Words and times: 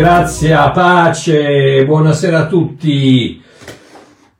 Grazie, 0.00 0.56
pace, 0.72 1.84
buonasera 1.84 2.38
a 2.38 2.46
tutti. 2.46 3.38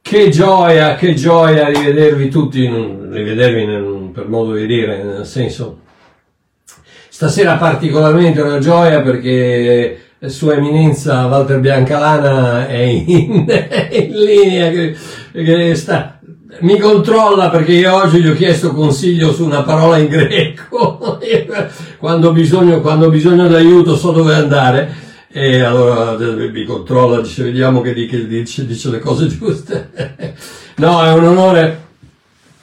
Che 0.01 0.29
gioia, 0.30 0.95
che 0.95 1.12
gioia 1.12 1.69
rivedervi 1.69 2.30
tutti, 2.30 2.66
rivedervi 2.66 3.66
nel, 3.66 4.11
per 4.11 4.27
modo 4.27 4.55
di 4.55 4.65
dire, 4.65 5.02
nel 5.02 5.27
senso, 5.27 5.80
stasera 7.11 7.57
particolarmente 7.57 8.41
una 8.41 8.59
gioia 8.59 9.02
perché 9.02 10.01
Sua 10.29 10.55
Eminenza 10.55 11.27
Walter 11.27 11.61
Biancalana 11.61 12.66
è 12.66 12.79
in, 12.79 13.45
in 13.93 14.13
linea, 14.13 14.71
che, 14.71 14.97
che 15.30 15.74
sta, 15.74 16.21
mi 16.61 16.79
controlla 16.79 17.51
perché 17.51 17.73
io 17.73 17.95
oggi 17.97 18.23
gli 18.23 18.29
ho 18.29 18.35
chiesto 18.35 18.73
consiglio 18.73 19.30
su 19.30 19.45
una 19.45 19.63
parola 19.63 19.99
in 19.99 20.09
greco, 20.09 21.21
quando 22.01 22.30
ho 22.30 22.33
bisogno, 22.33 22.80
quando 22.80 23.09
ho 23.09 23.11
bisogno 23.11 23.47
d'aiuto 23.47 23.95
so 23.95 24.11
dove 24.13 24.35
andare 24.35 25.09
e 25.33 25.61
allora 25.61 26.16
mi 26.19 26.65
controlla, 26.65 27.20
dice 27.20 27.45
vediamo 27.45 27.80
che 27.83 27.95
dice, 27.95 28.66
dice 28.66 28.91
le 28.91 28.99
cose 28.99 29.29
giuste. 29.29 29.91
no, 30.77 31.05
è 31.05 31.13
un 31.13 31.24
onore, 31.24 31.85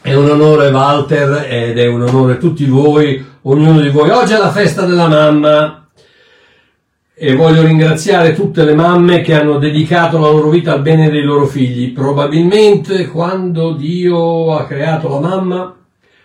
è 0.01 0.13
un 0.13 0.29
onore 0.29 0.69
Walter 0.69 1.45
ed 1.49 1.77
è 1.77 1.87
un 1.87 2.01
onore 2.01 2.37
tutti 2.37 2.65
voi, 2.65 3.25
ognuno 3.43 3.79
di 3.79 3.89
voi. 3.89 4.09
Oggi 4.09 4.33
è 4.33 4.37
la 4.37 4.51
festa 4.51 4.85
della 4.85 5.07
mamma 5.07 5.87
e 7.13 7.35
voglio 7.35 7.63
ringraziare 7.63 8.35
tutte 8.35 8.65
le 8.65 8.75
mamme 8.75 9.21
che 9.21 9.33
hanno 9.33 9.57
dedicato 9.59 10.19
la 10.19 10.29
loro 10.29 10.49
vita 10.49 10.73
al 10.73 10.81
bene 10.81 11.09
dei 11.09 11.23
loro 11.23 11.45
figli. 11.45 11.93
Probabilmente 11.93 13.07
quando 13.07 13.71
Dio 13.71 14.57
ha 14.57 14.65
creato 14.65 15.07
la 15.07 15.19
mamma, 15.21 15.73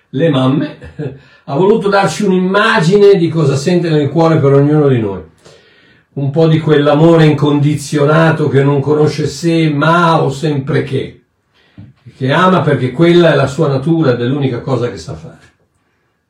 le 0.08 0.28
mamme, 0.28 0.76
ha 1.44 1.54
voluto 1.54 1.88
darci 1.88 2.24
un'immagine 2.24 3.14
di 3.14 3.28
cosa 3.28 3.54
sente 3.54 3.88
nel 3.90 4.08
cuore 4.08 4.38
per 4.38 4.54
ognuno 4.54 4.88
di 4.88 4.98
noi. 4.98 5.30
Un 6.14 6.30
po' 6.30 6.46
di 6.46 6.60
quell'amore 6.60 7.24
incondizionato 7.24 8.48
che 8.48 8.62
non 8.62 8.80
conosce 8.80 9.26
se, 9.26 9.70
ma 9.70 10.22
o 10.22 10.30
sempre 10.30 10.82
che. 10.82 11.22
Che 12.14 12.32
ama 12.32 12.60
perché 12.60 12.90
quella 12.90 13.32
è 13.32 13.34
la 13.34 13.46
sua 13.46 13.68
natura 13.68 14.12
ed 14.12 14.20
è 14.20 14.24
l'unica 14.24 14.60
cosa 14.60 14.90
che 14.90 14.98
sa 14.98 15.14
fare. 15.14 15.38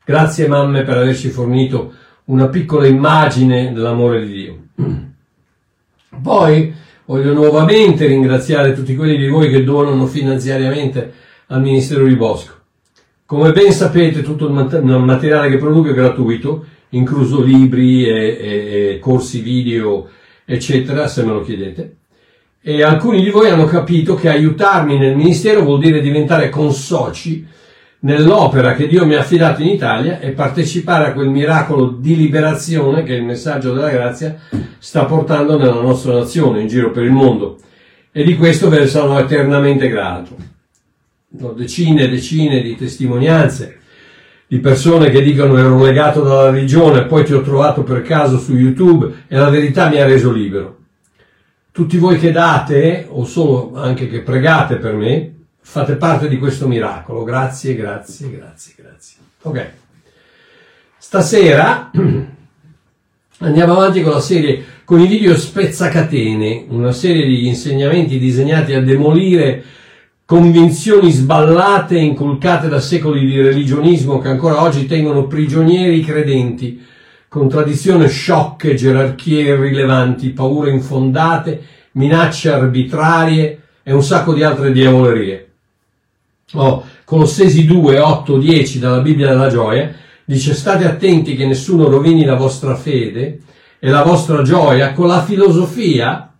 Grazie 0.05 0.47
mamme 0.47 0.83
per 0.83 0.97
averci 0.97 1.29
fornito 1.29 1.93
una 2.25 2.47
piccola 2.47 2.87
immagine 2.87 3.73
dell'amore 3.73 4.25
di 4.25 4.31
Dio. 4.31 4.57
Poi 6.21 6.73
voglio 7.05 7.33
nuovamente 7.33 8.05
ringraziare 8.05 8.73
tutti 8.73 8.95
quelli 8.95 9.17
di 9.17 9.27
voi 9.27 9.49
che 9.49 9.63
donano 9.63 10.05
finanziariamente 10.05 11.13
al 11.47 11.61
Ministero 11.61 12.05
di 12.05 12.15
Bosco. 12.15 12.53
Come 13.25 13.51
ben 13.51 13.71
sapete 13.71 14.21
tutto 14.21 14.47
il 14.47 14.53
materiale 14.53 15.49
che 15.49 15.57
produco 15.57 15.89
è 15.89 15.93
gratuito, 15.93 16.65
incluso 16.93 17.41
libri 17.41 18.05
e, 18.05 18.13
e, 18.13 18.89
e 18.93 18.99
corsi 18.99 19.41
video, 19.41 20.09
eccetera, 20.45 21.07
se 21.07 21.23
me 21.23 21.33
lo 21.33 21.41
chiedete. 21.41 21.95
E 22.61 22.81
alcuni 22.81 23.21
di 23.21 23.29
voi 23.29 23.49
hanno 23.49 23.65
capito 23.65 24.15
che 24.15 24.29
aiutarmi 24.29 24.97
nel 24.97 25.15
ministero 25.15 25.63
vuol 25.63 25.79
dire 25.79 25.99
diventare 25.99 26.49
consoci 26.49 27.45
nell'opera 27.99 28.73
che 28.73 28.87
Dio 28.87 29.05
mi 29.05 29.15
ha 29.15 29.19
affidato 29.19 29.61
in 29.61 29.67
Italia 29.67 30.19
e 30.19 30.31
partecipare 30.31 31.07
a 31.07 31.13
quel 31.13 31.29
miracolo 31.29 31.87
di 31.87 32.15
liberazione 32.15 33.03
che 33.03 33.13
il 33.13 33.23
messaggio 33.23 33.73
della 33.73 33.89
grazia 33.89 34.37
sta 34.77 35.05
portando 35.05 35.57
nella 35.57 35.81
nostra 35.81 36.13
nazione, 36.13 36.61
in 36.61 36.67
giro 36.67 36.91
per 36.91 37.03
il 37.03 37.11
mondo. 37.11 37.57
E 38.11 38.23
di 38.23 38.37
questo 38.37 38.69
ve 38.69 38.79
ne 38.79 38.87
sono 38.87 39.19
eternamente 39.19 39.89
grato. 39.89 40.35
Ho 41.41 41.51
decine 41.51 42.03
e 42.03 42.09
decine 42.09 42.61
di 42.61 42.75
testimonianze 42.75 43.79
di 44.53 44.59
persone 44.59 45.09
che 45.09 45.23
dicono 45.23 45.57
ero 45.57 45.81
legato 45.83 46.21
dalla 46.21 46.51
religione, 46.51 47.05
poi 47.05 47.25
ti 47.25 47.33
ho 47.33 47.41
trovato 47.41 47.81
per 47.81 48.03
caso 48.03 48.37
su 48.37 48.53
YouTube 48.55 49.23
e 49.27 49.35
la 49.35 49.49
verità 49.49 49.89
mi 49.89 49.99
ha 49.99 50.05
reso 50.05 50.31
libero. 50.31 50.77
Tutti 51.71 51.97
voi 51.97 52.19
che 52.19 52.31
date, 52.31 53.07
o 53.09 53.25
solo 53.25 53.71
anche 53.73 54.07
che 54.07 54.21
pregate 54.21 54.75
per 54.75 54.93
me, 54.93 55.33
fate 55.59 55.95
parte 55.95 56.27
di 56.27 56.37
questo 56.37 56.67
miracolo. 56.67 57.23
Grazie, 57.23 57.73
grazie, 57.73 58.29
grazie, 58.29 58.73
grazie. 58.77 59.17
Ok. 59.41 59.69
Stasera 60.99 61.89
andiamo 63.39 63.73
avanti 63.73 64.03
con 64.03 64.11
la 64.11 64.21
serie, 64.21 64.63
con 64.85 64.99
i 64.99 65.07
video 65.07 65.35
spezzacatene, 65.35 66.65
una 66.69 66.91
serie 66.91 67.25
di 67.25 67.47
insegnamenti 67.47 68.19
disegnati 68.19 68.75
a 68.75 68.83
demolire 68.83 69.63
convinzioni 70.33 71.11
sballate 71.11 71.95
e 71.95 72.01
inculcate 72.01 72.67
da 72.67 72.79
secoli 72.79 73.23
di 73.23 73.39
religionismo 73.39 74.17
che 74.17 74.29
ancora 74.29 74.63
oggi 74.63 74.87
tengono 74.87 75.27
prigionieri 75.27 75.99
i 75.99 76.03
credenti, 76.03 76.83
con 77.27 77.47
tradizioni 77.47 78.07
sciocche, 78.07 78.73
gerarchie 78.73 79.43
irrilevanti, 79.43 80.31
paure 80.31 80.71
infondate, 80.71 81.61
minacce 81.91 82.51
arbitrarie 82.51 83.61
e 83.83 83.93
un 83.93 84.01
sacco 84.01 84.33
di 84.33 84.41
altre 84.41 84.71
diavolerie. 84.71 85.51
Oh, 86.53 86.83
Colossesi 87.05 87.65
2, 87.65 87.99
8, 87.99 88.37
10 88.39 88.79
dalla 88.79 89.01
Bibbia 89.01 89.27
della 89.27 89.49
gioia 89.49 89.93
dice 90.25 90.55
state 90.55 90.85
attenti 90.85 91.35
che 91.35 91.45
nessuno 91.45 91.87
rovini 91.87 92.25
la 92.25 92.35
vostra 92.35 92.73
fede 92.73 93.41
e 93.77 93.87
la 93.87 94.01
vostra 94.01 94.41
gioia 94.41 94.93
con 94.93 95.05
la 95.05 95.21
filosofia 95.21 96.32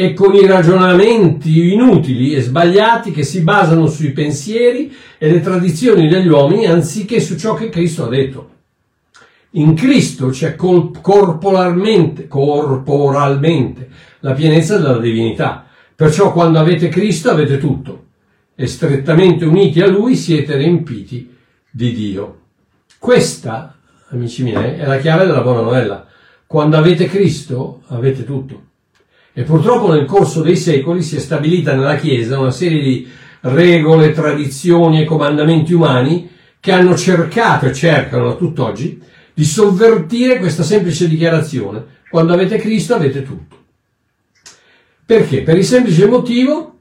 e 0.00 0.14
con 0.14 0.34
i 0.34 0.46
ragionamenti 0.46 1.74
inutili 1.74 2.32
e 2.32 2.40
sbagliati 2.40 3.10
che 3.10 3.22
si 3.22 3.42
basano 3.42 3.86
sui 3.86 4.12
pensieri 4.12 4.90
e 5.18 5.30
le 5.30 5.42
tradizioni 5.42 6.08
degli 6.08 6.26
uomini 6.26 6.64
anziché 6.64 7.20
su 7.20 7.36
ciò 7.36 7.52
che 7.52 7.68
Cristo 7.68 8.06
ha 8.06 8.08
detto. 8.08 8.48
In 9.50 9.74
Cristo 9.74 10.28
c'è 10.28 10.54
corporalmente, 10.56 12.28
corporalmente 12.28 13.90
la 14.20 14.32
pienezza 14.32 14.78
della 14.78 14.96
divinità. 14.96 15.66
Perciò 15.94 16.32
quando 16.32 16.58
avete 16.58 16.88
Cristo 16.88 17.30
avete 17.30 17.58
tutto 17.58 18.04
e 18.54 18.66
strettamente 18.66 19.44
uniti 19.44 19.82
a 19.82 19.86
Lui 19.86 20.16
siete 20.16 20.56
riempiti 20.56 21.36
di 21.70 21.92
Dio. 21.92 22.38
Questa, 22.98 23.76
amici 24.08 24.44
miei, 24.44 24.78
è 24.78 24.86
la 24.86 24.96
chiave 24.96 25.26
della 25.26 25.42
buona 25.42 25.60
novella. 25.60 26.06
Quando 26.46 26.78
avete 26.78 27.04
Cristo 27.04 27.82
avete 27.88 28.24
tutto. 28.24 28.68
E 29.32 29.42
purtroppo 29.42 29.92
nel 29.92 30.06
corso 30.06 30.42
dei 30.42 30.56
secoli 30.56 31.02
si 31.02 31.16
è 31.16 31.18
stabilita 31.20 31.74
nella 31.74 31.96
Chiesa 31.96 32.38
una 32.38 32.50
serie 32.50 32.82
di 32.82 33.08
regole, 33.42 34.12
tradizioni 34.12 35.00
e 35.00 35.04
comandamenti 35.04 35.72
umani 35.72 36.28
che 36.58 36.72
hanno 36.72 36.96
cercato 36.96 37.66
e 37.66 37.72
cercano 37.72 38.30
a 38.30 38.34
tutt'oggi 38.34 39.00
di 39.32 39.44
sovvertire 39.44 40.38
questa 40.38 40.62
semplice 40.62 41.08
dichiarazione. 41.08 41.98
Quando 42.10 42.32
avete 42.32 42.58
Cristo 42.58 42.94
avete 42.94 43.22
tutto. 43.22 43.56
Perché? 45.06 45.42
Per 45.42 45.56
il 45.56 45.64
semplice 45.64 46.06
motivo 46.06 46.78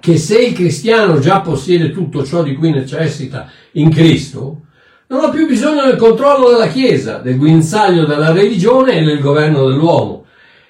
che 0.00 0.16
se 0.16 0.38
il 0.38 0.52
cristiano 0.52 1.18
già 1.18 1.40
possiede 1.40 1.90
tutto 1.90 2.24
ciò 2.24 2.42
di 2.42 2.54
cui 2.54 2.70
necessita 2.70 3.50
in 3.72 3.90
Cristo, 3.90 4.62
non 5.08 5.24
ha 5.24 5.30
più 5.30 5.46
bisogno 5.46 5.84
del 5.84 5.96
controllo 5.96 6.50
della 6.50 6.68
Chiesa, 6.68 7.18
del 7.18 7.36
guinzaglio 7.36 8.04
della 8.04 8.32
religione 8.32 8.98
e 8.98 9.04
del 9.04 9.20
governo 9.20 9.68
dell'uomo. 9.68 10.21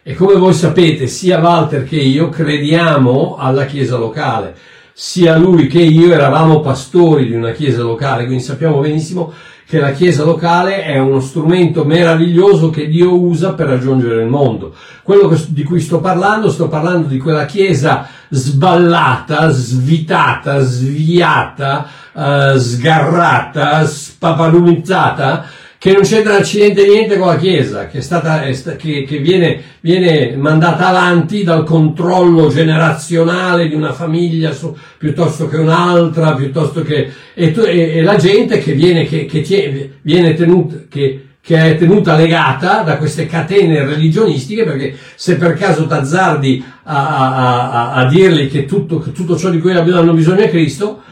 E 0.04 0.14
come 0.14 0.34
voi 0.34 0.52
sapete, 0.52 1.06
sia 1.06 1.38
Walter 1.38 1.84
che 1.84 1.94
io 1.94 2.28
crediamo 2.28 3.36
alla 3.38 3.66
Chiesa 3.66 3.96
locale, 3.96 4.56
sia 4.92 5.36
lui 5.36 5.68
che 5.68 5.80
io 5.80 6.12
eravamo 6.12 6.58
pastori 6.58 7.26
di 7.26 7.36
una 7.36 7.52
Chiesa 7.52 7.82
locale, 7.82 8.24
quindi 8.24 8.42
sappiamo 8.42 8.80
benissimo 8.80 9.32
che 9.64 9.78
la 9.78 9.92
Chiesa 9.92 10.24
locale 10.24 10.82
è 10.82 10.98
uno 10.98 11.20
strumento 11.20 11.84
meraviglioso 11.84 12.70
che 12.70 12.88
Dio 12.88 13.16
usa 13.16 13.52
per 13.52 13.68
raggiungere 13.68 14.22
il 14.22 14.28
mondo. 14.28 14.74
Quello 15.04 15.38
di 15.46 15.62
cui 15.62 15.78
sto 15.78 16.00
parlando, 16.00 16.50
sto 16.50 16.66
parlando 16.66 17.06
di 17.06 17.18
quella 17.18 17.46
Chiesa 17.46 18.08
sballata, 18.28 19.50
svitata, 19.50 20.58
sviata, 20.58 21.86
uh, 22.12 22.58
sgarrata, 22.58 23.86
spapalumizzata, 23.86 25.46
che 25.82 25.90
non 25.90 26.02
c'entra 26.02 26.36
accidente 26.36 26.86
niente 26.86 27.18
con 27.18 27.26
la 27.26 27.36
Chiesa, 27.36 27.88
che, 27.88 28.02
stata, 28.02 28.42
che, 28.76 29.02
che 29.02 29.18
viene, 29.18 29.60
viene, 29.80 30.36
mandata 30.36 30.86
avanti 30.86 31.42
dal 31.42 31.64
controllo 31.64 32.50
generazionale 32.50 33.66
di 33.66 33.74
una 33.74 33.92
famiglia 33.92 34.52
su, 34.52 34.76
piuttosto 34.96 35.48
che 35.48 35.56
un'altra, 35.56 36.36
piuttosto 36.36 36.82
che, 36.82 37.10
e, 37.34 37.52
e, 37.52 37.96
e 37.96 38.02
la 38.02 38.14
gente 38.14 38.58
che 38.58 38.74
viene, 38.74 39.06
che, 39.06 39.24
che 39.26 39.90
viene 40.02 40.34
tenuta, 40.34 40.84
che, 40.88 41.30
che 41.40 41.70
è 41.70 41.76
tenuta 41.76 42.14
legata 42.14 42.82
da 42.82 42.96
queste 42.96 43.26
catene 43.26 43.84
religionistiche, 43.84 44.62
perché 44.62 44.96
se 45.16 45.34
per 45.34 45.54
caso 45.54 45.88
t'azzardi 45.88 46.64
a, 46.84 47.08
a, 47.08 47.70
a, 47.70 47.92
a 47.94 48.04
dirgli 48.06 48.48
che 48.48 48.66
tutto, 48.66 49.00
che 49.00 49.10
tutto 49.10 49.36
ciò 49.36 49.50
di 49.50 49.58
cui 49.58 49.72
hanno 49.72 50.14
bisogno 50.14 50.42
è 50.42 50.48
Cristo, 50.48 51.02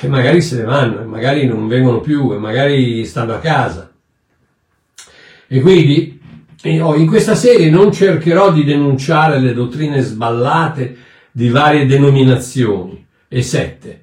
e 0.00 0.08
magari 0.08 0.40
se 0.40 0.56
ne 0.56 0.64
vanno, 0.64 1.00
e 1.00 1.04
magari 1.04 1.46
non 1.46 1.68
vengono 1.68 2.00
più, 2.00 2.32
e 2.32 2.38
magari 2.38 3.04
stanno 3.04 3.34
a 3.34 3.38
casa. 3.38 3.90
E 5.48 5.60
quindi 5.60 6.20
in 6.62 7.06
questa 7.06 7.34
serie 7.34 7.70
non 7.70 7.92
cercherò 7.92 8.50
di 8.50 8.64
denunciare 8.64 9.38
le 9.38 9.54
dottrine 9.54 10.00
sballate 10.00 10.96
di 11.30 11.48
varie 11.48 11.86
denominazioni 11.86 13.06
e 13.28 13.42
sette, 13.42 14.02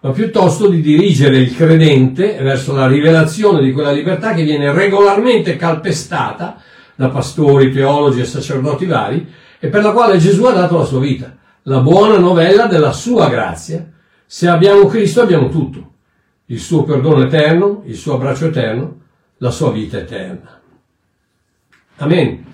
ma 0.00 0.10
piuttosto 0.10 0.68
di 0.68 0.80
dirigere 0.80 1.36
il 1.38 1.54
credente 1.54 2.38
verso 2.40 2.74
la 2.74 2.86
rivelazione 2.86 3.62
di 3.62 3.72
quella 3.72 3.92
libertà 3.92 4.34
che 4.34 4.42
viene 4.42 4.72
regolarmente 4.72 5.56
calpestata 5.56 6.60
da 6.96 7.08
pastori, 7.08 7.70
teologi 7.70 8.20
e 8.20 8.24
sacerdoti 8.24 8.86
vari, 8.86 9.26
e 9.58 9.68
per 9.68 9.82
la 9.82 9.92
quale 9.92 10.18
Gesù 10.18 10.44
ha 10.44 10.52
dato 10.52 10.78
la 10.78 10.84
sua 10.84 11.00
vita. 11.00 11.36
La 11.64 11.80
buona 11.80 12.18
novella 12.18 12.66
della 12.66 12.92
sua 12.92 13.28
grazia. 13.28 13.86
Se 14.32 14.46
abbiamo 14.46 14.86
Cristo 14.86 15.22
abbiamo 15.22 15.48
tutto. 15.48 15.90
Il 16.46 16.60
suo 16.60 16.84
perdono 16.84 17.24
eterno, 17.24 17.82
il 17.86 17.96
suo 17.96 18.14
abbraccio 18.14 18.46
eterno, 18.46 19.00
la 19.38 19.50
sua 19.50 19.72
vita 19.72 19.98
eterna. 19.98 20.60
Amen. 21.96 22.44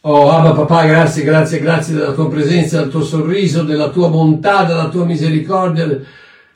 Oh 0.00 0.32
Abba 0.32 0.50
papà, 0.50 0.86
grazie, 0.86 1.22
grazie, 1.22 1.60
grazie 1.60 1.94
della 1.94 2.10
tua 2.10 2.28
presenza, 2.28 2.80
del 2.80 2.90
tuo 2.90 3.04
sorriso, 3.04 3.62
della 3.62 3.90
tua 3.90 4.08
bontà, 4.08 4.64
della 4.64 4.88
tua 4.88 5.04
misericordia, 5.04 5.96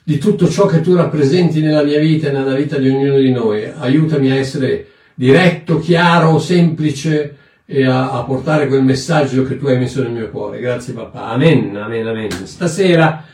di 0.02 0.19
tutto 0.19 0.48
ciò 0.48 0.66
che 0.66 0.81
tu 0.81 0.96
rappresenti 0.96 1.60
nella 1.60 1.84
mia 1.84 2.00
vita 2.00 2.28
e 2.28 2.32
nella 2.32 2.56
vita 2.56 2.76
di 2.76 2.88
ognuno 2.88 3.19
di 3.19 3.31
noi. 3.31 3.64
Aiutami 3.64 4.32
a 4.32 4.34
essere 4.34 4.88
diretto, 5.14 5.78
chiaro, 5.78 6.40
semplice 6.40 7.36
e 7.64 7.84
a, 7.86 8.10
a 8.10 8.25
portare 8.25 8.66
quel 8.66 8.82
messaggio 8.82 9.44
che 9.44 9.56
tu 9.56 9.66
hai 9.66 9.78
messo 9.78 10.02
nel 10.02 10.10
mio 10.10 10.28
cuore. 10.31 10.58
Grazie 10.58 10.92
papà. 10.92 11.28
Amen, 11.28 11.76
amen, 11.76 12.04
amen. 12.08 12.31
Stasera 12.46 13.26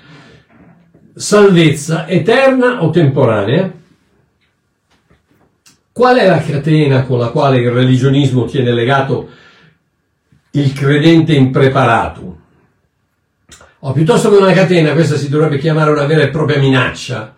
salvezza 1.21 2.07
eterna 2.07 2.83
o 2.83 2.89
temporanea? 2.89 3.71
Qual 5.93 6.17
è 6.17 6.27
la 6.27 6.43
catena 6.43 7.05
con 7.05 7.19
la 7.19 7.29
quale 7.29 7.59
il 7.59 7.71
religionismo 7.71 8.47
tiene 8.47 8.73
legato 8.73 9.29
il 10.53 10.73
credente 10.73 11.35
impreparato. 11.35 12.39
O 13.81 13.93
piuttosto 13.93 14.31
che 14.31 14.37
una 14.37 14.53
catena, 14.53 14.93
questa 14.93 15.17
si 15.17 15.29
dovrebbe 15.29 15.59
chiamare 15.59 15.91
una 15.91 16.07
vera 16.07 16.23
e 16.23 16.31
propria 16.31 16.59
minaccia, 16.59 17.37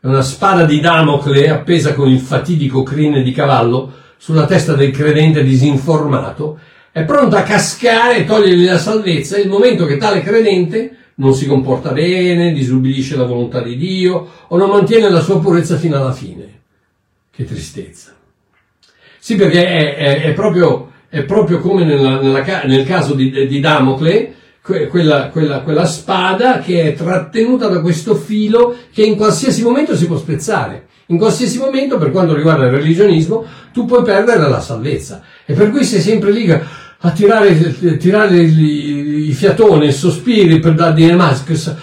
è 0.00 0.06
una 0.06 0.22
spada 0.22 0.64
di 0.64 0.80
Damocle 0.80 1.48
appesa 1.48 1.92
con 1.92 2.08
il 2.08 2.20
fatidico 2.20 2.82
crine 2.82 3.22
di 3.22 3.32
cavallo 3.32 3.92
sulla 4.16 4.46
testa 4.46 4.74
del 4.74 4.92
credente 4.92 5.42
disinformato, 5.42 6.58
è 6.90 7.02
pronta 7.04 7.38
a 7.38 7.42
cascare 7.42 8.18
e 8.18 8.24
togliergli 8.24 8.64
la 8.64 8.78
salvezza 8.78 9.36
il 9.36 9.48
momento 9.48 9.84
che 9.84 9.96
tale 9.96 10.22
credente 10.22 11.03
non 11.16 11.34
si 11.34 11.46
comporta 11.46 11.92
bene, 11.92 12.52
disubbidisce 12.52 13.16
la 13.16 13.24
volontà 13.24 13.62
di 13.62 13.76
Dio 13.76 14.28
o 14.48 14.56
non 14.56 14.70
mantiene 14.70 15.08
la 15.10 15.20
sua 15.20 15.40
purezza 15.40 15.76
fino 15.76 15.96
alla 15.96 16.12
fine. 16.12 16.60
Che 17.30 17.44
tristezza. 17.44 18.14
Sì, 19.18 19.36
perché 19.36 19.66
è, 19.66 19.96
è, 19.96 20.22
è 20.22 20.32
proprio 20.32 20.92
è 21.14 21.22
proprio 21.22 21.60
come 21.60 21.84
nella, 21.84 22.20
nella, 22.20 22.42
nel 22.64 22.84
caso 22.84 23.14
di, 23.14 23.46
di 23.46 23.60
Damocle, 23.60 24.34
quella, 24.60 25.28
quella, 25.28 25.60
quella, 25.60 25.86
spada 25.86 26.58
che 26.58 26.88
è 26.88 26.94
trattenuta 26.94 27.68
da 27.68 27.80
questo 27.80 28.16
filo 28.16 28.74
che 28.92 29.04
in 29.04 29.14
qualsiasi 29.14 29.62
momento 29.62 29.94
si 29.94 30.08
può 30.08 30.16
spezzare. 30.16 30.88
In 31.06 31.18
qualsiasi 31.18 31.58
momento, 31.58 31.98
per 31.98 32.10
quanto 32.10 32.34
riguarda 32.34 32.64
il 32.64 32.72
religionismo, 32.72 33.44
tu 33.72 33.84
puoi 33.84 34.02
perdere 34.02 34.48
la 34.48 34.60
salvezza. 34.60 35.22
E 35.44 35.52
per 35.52 35.70
cui 35.70 35.84
sei 35.84 36.00
sempre 36.00 36.32
lì 36.32 36.46
a 37.06 37.10
tirare, 37.10 37.98
tirare 37.98 38.40
i, 38.40 39.30
fiatoni, 39.32 39.88
i 39.88 39.92
sospiri 39.92 40.58
per 40.58 40.72
dar 40.72 40.94
dire 40.94 41.14
ma 41.14 41.38
cosa 41.44 41.76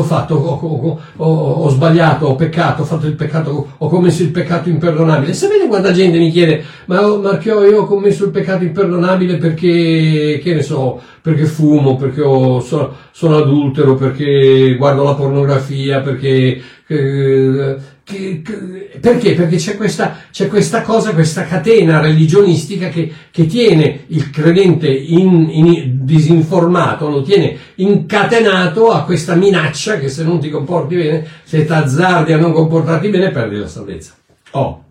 ho 0.00 0.02
fatto? 0.02 0.34
Ho, 0.34 0.98
ho, 1.16 1.26
ho, 1.26 1.68
sbagliato, 1.68 2.26
ho 2.26 2.34
peccato, 2.36 2.80
ho 2.80 2.84
fatto 2.86 3.06
il 3.06 3.16
peccato, 3.16 3.72
ho 3.76 3.88
commesso 3.88 4.22
il 4.22 4.30
peccato 4.30 4.70
imperdonabile. 4.70 5.34
Sapete 5.34 5.66
quanta 5.66 5.92
gente 5.92 6.16
mi 6.16 6.30
chiede 6.30 6.64
ma 6.86 7.06
Marchio 7.18 7.66
io 7.66 7.82
ho 7.82 7.86
commesso 7.86 8.24
il 8.24 8.30
peccato 8.30 8.64
imperdonabile 8.64 9.36
perché, 9.36 10.40
che 10.42 10.54
ne 10.54 10.62
so, 10.62 11.02
perché 11.20 11.44
fumo, 11.44 11.96
perché 11.96 12.22
ho, 12.22 12.58
sono, 12.60 12.94
sono 13.10 13.36
adultero, 13.36 13.94
perché 13.94 14.74
guardo 14.78 15.04
la 15.04 15.14
pornografia, 15.14 16.00
perché... 16.00 16.62
Eh, 16.86 17.94
che, 18.06 18.40
che, 18.40 18.98
perché? 19.00 19.34
Perché 19.34 19.56
c'è 19.56 19.76
questa, 19.76 20.18
c'è 20.30 20.46
questa, 20.46 20.82
cosa, 20.82 21.12
questa 21.12 21.44
catena 21.44 21.98
religionistica 21.98 22.88
che, 22.88 23.12
che 23.32 23.46
tiene 23.46 24.04
il 24.06 24.30
credente 24.30 24.88
in, 24.88 25.48
in, 25.50 26.04
disinformato, 26.04 27.08
lo 27.08 27.22
tiene 27.22 27.58
incatenato 27.74 28.92
a 28.92 29.02
questa 29.02 29.34
minaccia 29.34 29.98
che 29.98 30.08
se 30.08 30.22
non 30.22 30.38
ti 30.38 30.50
comporti 30.50 30.94
bene, 30.94 31.26
se 31.42 31.64
ti 31.64 31.72
azzardi 31.72 32.32
a 32.32 32.38
non 32.38 32.52
comportarti 32.52 33.08
bene, 33.08 33.32
perdi 33.32 33.56
la 33.56 33.66
salvezza. 33.66 34.14
Oh, 34.52 34.84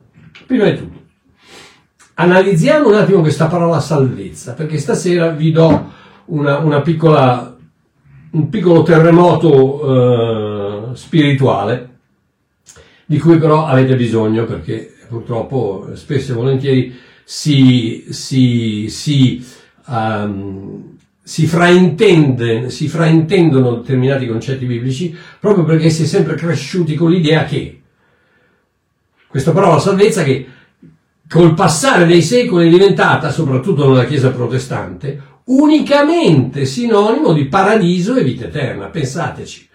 prima 0.46 0.66
di 0.66 0.76
tutto, 0.76 1.00
analizziamo 2.16 2.90
un 2.90 2.96
attimo 2.96 3.22
questa 3.22 3.46
parola 3.46 3.80
salvezza, 3.80 4.56
perché 4.56 4.78
stasera 4.78 5.30
vi 5.30 5.54
do 5.54 5.90
una, 6.26 6.58
una 6.58 6.82
piccola, 6.82 7.56
un 8.32 8.50
piccolo 8.50 8.84
terremoto 8.84 10.90
uh, 10.90 10.94
spirituale 10.96 11.94
di 13.06 13.20
cui 13.20 13.38
però 13.38 13.66
avete 13.66 13.96
bisogno 13.96 14.46
perché 14.46 14.94
purtroppo 15.08 15.90
spesso 15.94 16.32
e 16.32 16.36
volentieri 16.36 16.96
si, 17.24 18.06
si, 18.10 18.88
si, 18.90 19.46
um, 19.88 20.98
si, 21.22 21.46
fraintende, 21.46 22.70
si 22.70 22.88
fraintendono 22.88 23.76
determinati 23.76 24.28
concetti 24.28 24.66
biblici 24.66 25.16
proprio 25.40 25.64
perché 25.64 25.90
si 25.90 26.04
è 26.04 26.06
sempre 26.06 26.36
cresciuti 26.36 26.96
con 26.96 27.12
l'idea 27.12 27.46
che 27.46 27.82
questa 29.28 29.52
parola 29.52 29.80
salvezza 29.80 30.24
che 30.24 30.48
col 31.28 31.54
passare 31.56 32.06
dei 32.06 32.22
secoli 32.22 32.68
è 32.68 32.70
diventata, 32.70 33.32
soprattutto 33.32 33.88
nella 33.88 34.06
Chiesa 34.06 34.32
protestante, 34.32 35.22
unicamente 35.46 36.66
sinonimo 36.66 37.34
di 37.34 37.46
paradiso 37.46 38.16
e 38.16 38.24
vita 38.24 38.46
eterna. 38.46 38.88
Pensateci. 38.88 39.68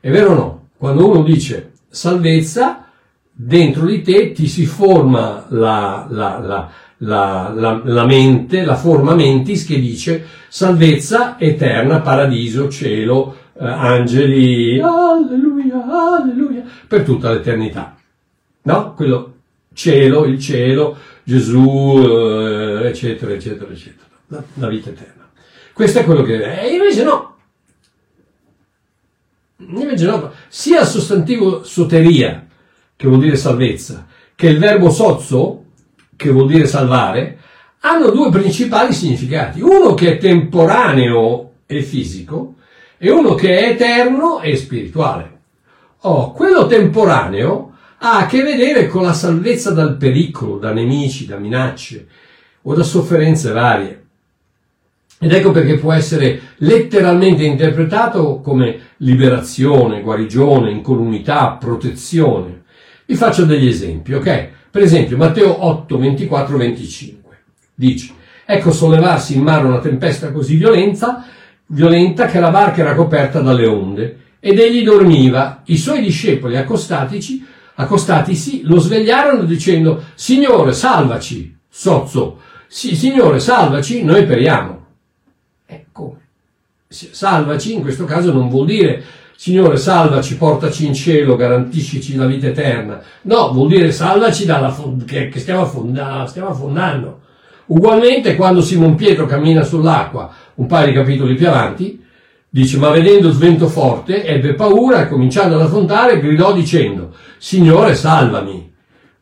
È 0.00 0.10
vero 0.10 0.30
o 0.30 0.34
no? 0.34 0.68
Quando 0.76 1.08
uno 1.08 1.22
dice 1.22 1.72
salvezza, 1.88 2.86
dentro 3.30 3.86
di 3.86 4.02
te 4.02 4.32
ti 4.32 4.46
si 4.46 4.64
forma 4.66 5.46
la, 5.50 6.06
la, 6.08 6.70
la, 6.98 7.82
la, 7.84 8.04
mente, 8.06 8.64
la 8.64 8.76
forma 8.76 9.14
mentis 9.14 9.66
che 9.66 9.78
dice 9.78 10.24
salvezza 10.48 11.38
eterna, 11.38 12.00
paradiso, 12.00 12.68
cielo, 12.68 13.36
eh, 13.52 13.66
angeli, 13.66 14.80
alleluia, 14.80 15.84
alleluia, 15.84 16.62
per 16.88 17.02
tutta 17.02 17.30
l'eternità. 17.30 17.96
No? 18.62 18.94
Quello 18.94 19.34
cielo, 19.76 20.24
il 20.24 20.40
cielo, 20.40 20.96
Gesù, 21.22 21.98
eh, 21.98 22.86
eccetera, 22.88 23.32
eccetera, 23.32 23.70
eccetera. 23.70 24.04
La, 24.54 24.68
vita 24.68 24.90
eterna. 24.90 25.28
Questo 25.72 26.00
è 26.00 26.04
quello 26.04 26.22
che. 26.22 26.62
E 26.62 26.74
invece 26.74 27.04
no, 27.04 27.35
Invece 29.58 30.04
no, 30.04 30.32
sia 30.48 30.82
il 30.82 30.86
sostantivo 30.86 31.64
soteria, 31.64 32.46
che 32.94 33.08
vuol 33.08 33.20
dire 33.20 33.36
salvezza, 33.36 34.06
che 34.34 34.48
il 34.48 34.58
verbo 34.58 34.90
sozzo, 34.90 35.64
che 36.14 36.30
vuol 36.30 36.46
dire 36.46 36.66
salvare, 36.66 37.38
hanno 37.80 38.10
due 38.10 38.30
principali 38.30 38.92
significati. 38.92 39.60
Uno 39.60 39.94
che 39.94 40.12
è 40.12 40.18
temporaneo 40.18 41.52
e 41.66 41.82
fisico 41.82 42.56
e 42.98 43.10
uno 43.10 43.34
che 43.34 43.58
è 43.58 43.70
eterno 43.70 44.40
e 44.40 44.56
spirituale. 44.56 45.40
Oh, 46.00 46.32
quello 46.32 46.66
temporaneo 46.66 47.74
ha 47.98 48.18
a 48.18 48.26
che 48.26 48.42
vedere 48.42 48.86
con 48.88 49.02
la 49.02 49.12
salvezza 49.12 49.70
dal 49.70 49.96
pericolo, 49.96 50.58
da 50.58 50.72
nemici, 50.72 51.26
da 51.26 51.38
minacce 51.38 52.06
o 52.62 52.74
da 52.74 52.82
sofferenze 52.82 53.52
varie. 53.52 54.05
Ed 55.18 55.32
ecco 55.32 55.50
perché 55.50 55.78
può 55.78 55.92
essere 55.92 56.40
letteralmente 56.56 57.42
interpretato 57.42 58.40
come 58.40 58.78
liberazione, 58.98 60.02
guarigione, 60.02 60.70
incolumità, 60.70 61.56
protezione. 61.58 62.64
Vi 63.06 63.14
faccio 63.14 63.46
degli 63.46 63.66
esempi, 63.66 64.12
ok? 64.12 64.48
Per 64.70 64.82
esempio, 64.82 65.16
Matteo 65.16 65.64
8, 65.64 65.98
24, 65.98 66.56
25 66.58 67.36
dice: 67.74 68.12
Ecco 68.44 68.70
sollevarsi 68.70 69.36
in 69.36 69.42
mare 69.42 69.66
una 69.66 69.78
tempesta 69.78 70.30
così 70.32 70.56
violenta, 70.56 71.24
violenta 71.66 72.26
che 72.26 72.38
la 72.38 72.50
barca 72.50 72.82
era 72.82 72.94
coperta 72.94 73.40
dalle 73.40 73.66
onde 73.66 74.18
ed 74.38 74.58
egli 74.58 74.84
dormiva. 74.84 75.62
I 75.64 75.78
suoi 75.78 76.02
discepoli 76.02 76.58
accostatici, 76.58 77.42
accostatisi 77.76 78.62
lo 78.64 78.78
svegliarono 78.78 79.44
dicendo: 79.44 80.02
Signore, 80.14 80.74
salvaci, 80.74 81.56
sozzo, 81.66 82.40
sì, 82.66 82.94
Signore, 82.94 83.40
salvaci, 83.40 84.04
noi 84.04 84.26
periamo. 84.26 84.85
Ecco, 85.66 86.18
salvaci 86.88 87.74
in 87.74 87.82
questo 87.82 88.04
caso 88.04 88.32
non 88.32 88.48
vuol 88.48 88.66
dire 88.66 89.04
Signore 89.38 89.76
salvaci, 89.76 90.38
portaci 90.38 90.86
in 90.86 90.94
cielo, 90.94 91.36
garantiscici 91.36 92.16
la 92.16 92.24
vita 92.24 92.46
eterna. 92.46 93.02
No, 93.22 93.52
vuol 93.52 93.68
dire 93.68 93.92
salvaci 93.92 94.46
dalla 94.46 94.74
che, 95.04 95.28
che 95.28 95.40
stiamo, 95.40 95.60
affonda, 95.62 96.24
stiamo 96.26 96.48
affondando. 96.48 97.20
Ugualmente 97.66 98.34
quando 98.34 98.62
Simon 98.62 98.94
Pietro 98.94 99.26
cammina 99.26 99.62
sull'acqua, 99.62 100.32
un 100.54 100.66
paio 100.66 100.86
di 100.86 100.92
capitoli 100.94 101.34
più 101.34 101.48
avanti, 101.48 102.02
dice 102.48 102.78
ma 102.78 102.88
vedendo 102.88 103.28
il 103.28 103.34
vento 103.34 103.68
forte 103.68 104.24
ebbe 104.24 104.54
paura 104.54 105.02
e 105.02 105.08
cominciando 105.08 105.56
ad 105.56 105.62
affondare 105.62 106.18
gridò 106.18 106.54
dicendo 106.54 107.14
Signore 107.36 107.94
salvami. 107.94 108.72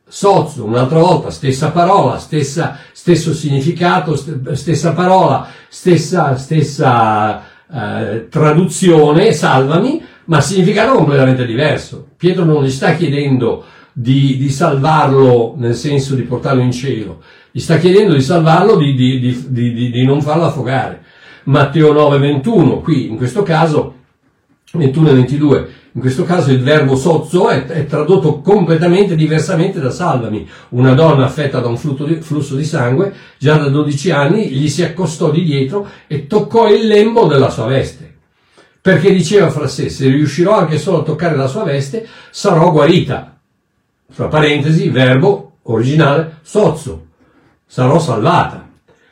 Sozzo, 0.06 0.64
un'altra 0.64 1.00
volta, 1.00 1.30
stessa 1.30 1.70
parola, 1.70 2.18
stessa, 2.18 2.78
stesso 2.92 3.34
significato, 3.34 4.14
stessa 4.54 4.92
parola, 4.92 5.48
stessa, 5.74 6.36
stessa 6.36 7.42
eh, 7.68 8.28
traduzione, 8.28 9.32
salvami, 9.32 10.00
ma 10.26 10.40
significato 10.40 10.94
completamente 10.94 11.44
diverso. 11.44 12.10
Pietro 12.16 12.44
non 12.44 12.62
gli 12.62 12.70
sta 12.70 12.94
chiedendo 12.94 13.64
di, 13.92 14.36
di, 14.36 14.50
salvarlo 14.50 15.54
nel 15.56 15.74
senso 15.74 16.14
di 16.14 16.22
portarlo 16.22 16.62
in 16.62 16.70
cielo, 16.70 17.22
gli 17.50 17.58
sta 17.58 17.78
chiedendo 17.78 18.14
di 18.14 18.22
salvarlo 18.22 18.76
di, 18.76 18.94
di, 18.94 19.90
di 19.90 20.04
non 20.04 20.22
farlo 20.22 20.44
affogare. 20.44 21.02
Matteo 21.44 21.92
9, 21.92 22.18
21, 22.18 22.80
qui 22.80 23.08
in 23.08 23.16
questo 23.16 23.42
caso 23.42 23.94
21 24.74 25.08
e 25.08 25.12
22, 25.12 25.68
in 25.94 26.00
questo 26.00 26.24
caso 26.24 26.50
il 26.50 26.60
verbo 26.60 26.96
sozzo 26.96 27.48
è, 27.48 27.66
è, 27.66 27.86
tradotto 27.86 28.40
completamente 28.40 29.14
diversamente 29.14 29.78
da 29.78 29.90
salvami. 29.90 30.48
Una 30.70 30.92
donna 30.92 31.24
affetta 31.24 31.60
da 31.60 31.68
un 31.68 31.78
di, 32.04 32.16
flusso 32.20 32.56
di 32.56 32.64
sangue, 32.64 33.14
già 33.38 33.58
da 33.58 33.68
12 33.68 34.10
anni, 34.10 34.48
gli 34.48 34.68
si 34.68 34.82
accostò 34.82 35.30
di 35.30 35.44
dietro 35.44 35.88
e 36.08 36.26
toccò 36.26 36.68
il 36.68 36.88
lembo 36.88 37.26
della 37.26 37.48
sua 37.48 37.66
veste. 37.66 38.12
Perché 38.80 39.12
diceva 39.12 39.50
fra 39.50 39.68
sé, 39.68 39.88
se 39.88 40.08
riuscirò 40.08 40.58
anche 40.58 40.78
solo 40.78 40.98
a 40.98 41.04
toccare 41.04 41.36
la 41.36 41.46
sua 41.46 41.62
veste, 41.62 42.04
sarò 42.30 42.72
guarita. 42.72 43.38
Fra 44.10 44.26
parentesi, 44.26 44.88
verbo 44.88 45.58
originale, 45.62 46.38
sozzo. 46.42 47.06
Sarò 47.66 48.00
salvata. 48.00 48.68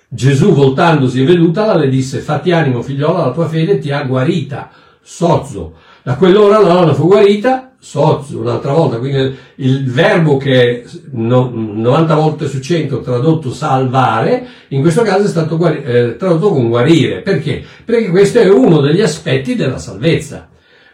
Gesù, 0.09 0.53
voltandosi 0.53 1.23
e 1.23 1.27
vedutala, 1.27 1.77
le 1.77 1.89
disse, 1.89 2.19
fatti 2.19 2.51
animo 2.51 2.83
figliola, 2.83 3.27
la 3.27 3.33
tua 3.33 3.47
fede 3.47 3.79
ti 3.79 3.93
ha 3.93 4.03
guarita. 4.03 4.69
Sozzo 5.01 5.75
da 6.03 6.17
quell'ora 6.17 6.59
la 6.59 6.73
donna 6.73 6.95
fu 6.95 7.07
guarita, 7.07 7.73
sozio, 7.79 8.41
un'altra 8.41 8.73
volta, 8.73 8.99
quindi 8.99 9.37
il 9.57 9.91
verbo 9.91 10.37
che 10.37 10.83
è 10.83 10.85
90 11.11 12.15
volte 12.15 12.49
su 12.49 12.61
100 12.61 13.01
tradotto 13.01 13.53
salvare, 13.53 14.47
in 14.69 14.81
questo 14.81 15.03
caso 15.03 15.25
è 15.25 15.29
stato 15.29 15.57
guari- 15.57 15.83
eh, 15.83 16.17
tradotto 16.17 16.51
con 16.51 16.69
guarire. 16.69 17.23
Perché? 17.23 17.65
Perché 17.85 18.11
questo 18.11 18.41
è 18.41 18.49
uno 18.49 18.81
degli 18.81 19.01
aspetti 19.01 19.55
della 19.55 19.79
salvezza. 19.79 20.49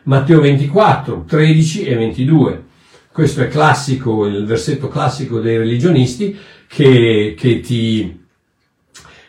Matteo 0.04 0.40
24, 0.40 1.24
13 1.26 1.84
e 1.84 1.94
22. 1.94 2.62
Questo 3.12 3.42
è 3.42 3.48
classico, 3.48 4.26
il 4.26 4.46
versetto 4.46 4.88
classico 4.88 5.40
dei 5.40 5.58
religionisti 5.58 6.36
che, 6.66 7.34
che 7.36 7.60
ti, 7.60 8.20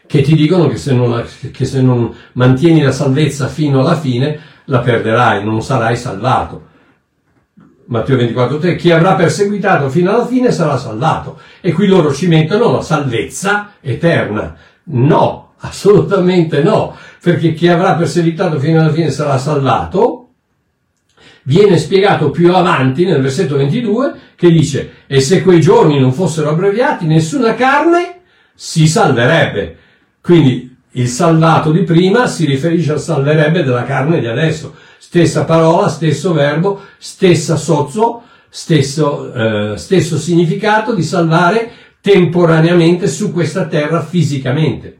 che 0.05 0.21
ti 0.21 0.35
dicono 0.35 0.67
che 0.67 0.77
se, 0.77 0.93
non, 0.93 1.25
che 1.51 1.65
se 1.65 1.81
non 1.81 2.13
mantieni 2.33 2.81
la 2.81 2.91
salvezza 2.91 3.47
fino 3.47 3.79
alla 3.79 3.99
fine, 3.99 4.39
la 4.69 4.79
perderai, 4.79 5.43
non 5.43 5.61
sarai 5.61 5.97
salvato. 5.97 6.67
Matteo 7.85 8.17
24,3 8.17 8.77
chi 8.77 8.91
avrà 8.91 9.15
perseguitato 9.15 9.89
fino 9.89 10.11
alla 10.11 10.25
fine 10.25 10.51
sarà 10.51 10.77
salvato. 10.77 11.39
E 11.59 11.73
qui 11.73 11.87
loro 11.87 12.13
ci 12.13 12.27
mettono 12.27 12.71
la 12.71 12.81
salvezza 12.81 13.73
eterna. 13.81 14.55
No, 14.85 15.53
assolutamente 15.61 16.61
no, 16.61 16.95
perché 17.21 17.53
chi 17.53 17.67
avrà 17.67 17.95
perseguitato 17.95 18.59
fino 18.59 18.79
alla 18.79 18.91
fine 18.91 19.09
sarà 19.09 19.37
salvato. 19.37 20.15
Viene 21.43 21.77
spiegato 21.77 22.29
più 22.29 22.53
avanti 22.53 23.05
nel 23.05 23.21
versetto 23.21 23.57
22 23.57 24.13
che 24.35 24.51
dice 24.51 24.91
e 25.07 25.19
se 25.19 25.41
quei 25.41 25.59
giorni 25.59 25.99
non 25.99 26.13
fossero 26.13 26.49
abbreviati 26.49 27.07
nessuna 27.07 27.55
carne 27.55 28.21
si 28.53 28.87
salverebbe. 28.87 29.77
Quindi 30.21 30.77
il 30.93 31.07
salvato 31.07 31.71
di 31.71 31.83
prima 31.83 32.27
si 32.27 32.45
riferisce 32.45 32.93
al 32.93 32.99
salverebbe 32.99 33.63
della 33.63 33.83
carne 33.83 34.19
di 34.19 34.27
adesso. 34.27 34.75
Stessa 34.97 35.43
parola, 35.43 35.87
stesso 35.87 36.33
verbo, 36.33 36.81
stessa 36.97 37.55
sozzo, 37.55 38.23
stesso, 38.49 39.33
eh, 39.33 39.77
stesso 39.77 40.17
significato 40.17 40.93
di 40.93 41.03
salvare 41.03 41.71
temporaneamente 42.01 43.07
su 43.07 43.31
questa 43.31 43.67
terra 43.67 44.01
fisicamente. 44.01 44.97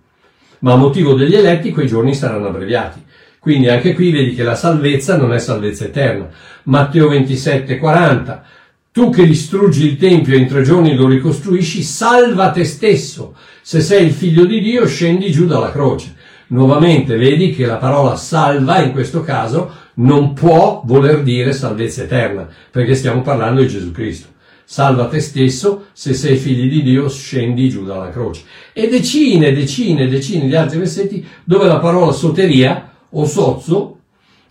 Ma 0.59 0.73
a 0.73 0.77
motivo 0.77 1.13
degli 1.13 1.35
eletti 1.35 1.71
quei 1.71 1.87
giorni 1.87 2.13
saranno 2.13 2.47
abbreviati. 2.47 3.03
Quindi 3.39 3.69
anche 3.69 3.93
qui 3.93 4.11
vedi 4.11 4.35
che 4.35 4.43
la 4.43 4.55
salvezza 4.55 5.15
non 5.15 5.33
è 5.33 5.39
salvezza 5.39 5.85
eterna. 5.85 6.29
Matteo 6.63 7.07
27, 7.07 7.77
40. 7.77 8.43
Tu 8.91 9.09
che 9.09 9.25
distruggi 9.25 9.85
il 9.85 9.97
Tempio 9.97 10.33
e 10.33 10.39
in 10.39 10.47
tre 10.47 10.61
giorni 10.61 10.93
lo 10.93 11.07
ricostruisci, 11.07 11.81
salva 11.81 12.51
te 12.51 12.65
stesso. 12.65 13.35
Se 13.69 13.81
sei 13.81 14.07
il 14.07 14.13
figlio 14.13 14.45
di 14.45 14.61
Dio, 14.61 14.87
scendi 14.87 15.31
giù 15.31 15.45
dalla 15.45 15.71
croce. 15.71 16.15
Nuovamente 16.47 17.17
vedi 17.17 17.53
che 17.53 17.67
la 17.67 17.75
parola 17.75 18.15
salva 18.15 18.81
in 18.81 18.91
questo 18.91 19.21
caso 19.21 19.71
non 19.97 20.33
può 20.33 20.81
voler 20.85 21.21
dire 21.21 21.53
salvezza 21.53 22.01
eterna, 22.01 22.49
perché 22.71 22.95
stiamo 22.95 23.21
parlando 23.21 23.61
di 23.61 23.67
Gesù 23.67 23.91
Cristo. 23.91 24.29
Salva 24.65 25.05
te 25.05 25.19
stesso, 25.19 25.85
se 25.93 26.15
sei 26.15 26.37
figlio 26.37 26.67
di 26.67 26.81
Dio, 26.81 27.07
scendi 27.09 27.69
giù 27.69 27.85
dalla 27.85 28.09
croce. 28.09 28.41
E 28.73 28.89
decine, 28.89 29.53
decine, 29.53 30.07
decine 30.07 30.47
di 30.47 30.55
altri 30.55 30.79
versetti 30.79 31.23
dove 31.43 31.67
la 31.67 31.77
parola 31.77 32.11
soteria 32.11 32.91
o 33.07 33.25
sozzo 33.25 33.99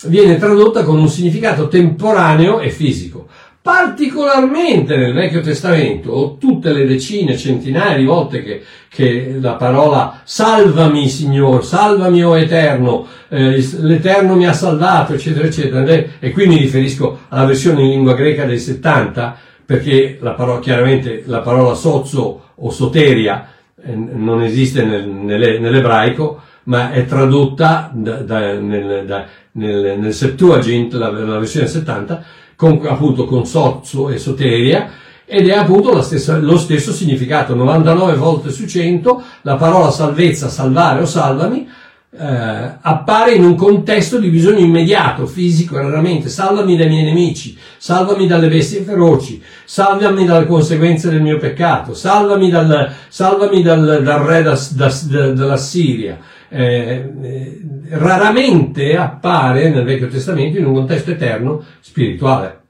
viene 0.04 0.37
tradotta 0.37 0.84
con 0.84 0.96
un 0.96 1.08
significato 1.08 1.66
temporaneo 1.66 2.60
e 2.60 2.70
fisico 2.70 3.26
particolarmente 3.61 4.97
nel 4.97 5.12
Vecchio 5.12 5.41
Testamento, 5.41 6.37
tutte 6.41 6.73
le 6.73 6.87
decine, 6.87 7.37
centinaia 7.37 7.97
di 7.97 8.05
volte 8.05 8.43
che, 8.43 8.62
che 8.88 9.37
la 9.41 9.55
parola 9.55 10.21
salvami 10.25 11.09
Signore, 11.09 11.62
salvami 11.62 12.25
o 12.25 12.37
Eterno, 12.38 13.07
eh, 13.29 13.62
l'Eterno 13.81 14.37
mi 14.37 14.47
ha 14.47 14.53
salvato, 14.53 15.15
eccetera, 15.15 15.47
eccetera, 15.47 15.85
e 16.19 16.31
qui 16.31 16.47
mi 16.47 16.57
riferisco 16.57 17.21
alla 17.29 17.45
versione 17.45 17.83
in 17.83 17.91
lingua 17.91 18.15
greca 18.15 18.45
del 18.45 18.59
70, 18.59 19.37
perché 19.67 20.19
la 20.21 20.33
parola, 20.33 20.61
chiaramente 20.61 21.23
la 21.27 21.41
parola 21.41 21.75
sozzo 21.75 22.43
o 22.55 22.71
soteria 22.71 23.49
eh, 23.85 23.95
non 23.95 24.43
esiste 24.43 24.83
nel, 24.83 25.07
nel, 25.07 25.61
nell'ebraico, 25.61 26.41
ma 26.65 26.93
è 26.93 27.05
tradotta 27.05 27.91
da, 27.93 28.23
da, 28.23 28.59
nel, 28.59 29.05
da, 29.05 29.27
nel, 29.53 29.99
nel 29.99 30.15
Septuagint, 30.15 30.95
la, 30.95 31.11
la 31.11 31.38
versione 31.38 31.67
70, 31.67 32.25
con, 32.59 32.85
appunto 32.85 33.25
con 33.25 33.47
sozzo 33.47 34.11
e 34.11 34.19
soteria, 34.19 34.91
ed 35.25 35.49
è 35.49 35.53
appunto 35.53 36.03
stessa, 36.03 36.38
lo 36.38 36.59
stesso 36.59 36.93
significato, 36.93 37.55
99 37.55 38.17
volte 38.17 38.50
su 38.50 38.67
100 38.67 39.23
la 39.43 39.55
parola 39.55 39.93
salvezza, 39.93 40.49
salvare 40.49 41.03
o 41.03 41.07
salvami 41.07 41.69
eh, 42.11 42.79
appare 42.81 43.35
in 43.35 43.45
un 43.45 43.55
contesto 43.55 44.19
di 44.19 44.29
bisogno 44.29 44.59
immediato, 44.59 45.27
fisico, 45.27 45.77
raramente, 45.77 46.29
salvami 46.29 46.77
dai 46.77 46.88
miei 46.88 47.05
nemici, 47.05 47.57
salvami 47.77 48.27
dalle 48.27 48.49
bestie 48.49 48.83
feroci, 48.83 49.41
salvami 49.65 50.25
dalle 50.25 50.47
conseguenze 50.47 51.11
del 51.11 51.21
mio 51.23 51.37
peccato, 51.37 51.95
salvami 51.95 52.50
dal, 52.50 52.93
salvami 53.09 53.62
dal, 53.62 54.03
dal 54.03 54.21
re 54.21 54.43
da, 54.43 54.59
da, 54.73 54.93
da, 55.05 55.31
della 55.31 55.57
Siria. 55.57 56.19
Eh, 56.50 57.12
eh, 57.23 57.61
raramente 57.90 58.97
appare 58.97 59.69
nel 59.69 59.85
Vecchio 59.85 60.09
Testamento 60.09 60.59
in 60.59 60.67
un 60.67 60.75
contesto 60.75 61.11
eterno 61.11 61.62
spirituale. 61.81 62.61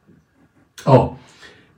Oh, 0.85 1.19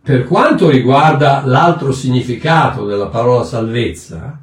per 0.02 0.24
quanto 0.24 0.70
riguarda 0.70 1.42
l'altro 1.44 1.92
significato 1.92 2.86
della 2.86 3.08
parola 3.08 3.44
salvezza, 3.44 4.38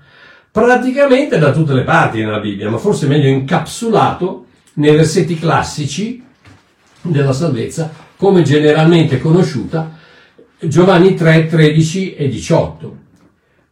praticamente 0.51 1.39
da 1.39 1.51
tutte 1.51 1.73
le 1.73 1.83
parti 1.83 2.19
nella 2.19 2.39
Bibbia, 2.39 2.69
ma 2.69 2.77
forse 2.77 3.07
meglio 3.07 3.27
incapsulato 3.27 4.45
nei 4.73 4.95
versetti 4.95 5.37
classici 5.37 6.23
della 7.01 7.33
salvezza, 7.33 7.91
come 8.15 8.43
generalmente 8.43 9.19
conosciuta, 9.19 9.95
Giovanni 10.59 11.15
3, 11.15 11.47
13 11.47 12.15
e 12.15 12.27
18 12.29 12.97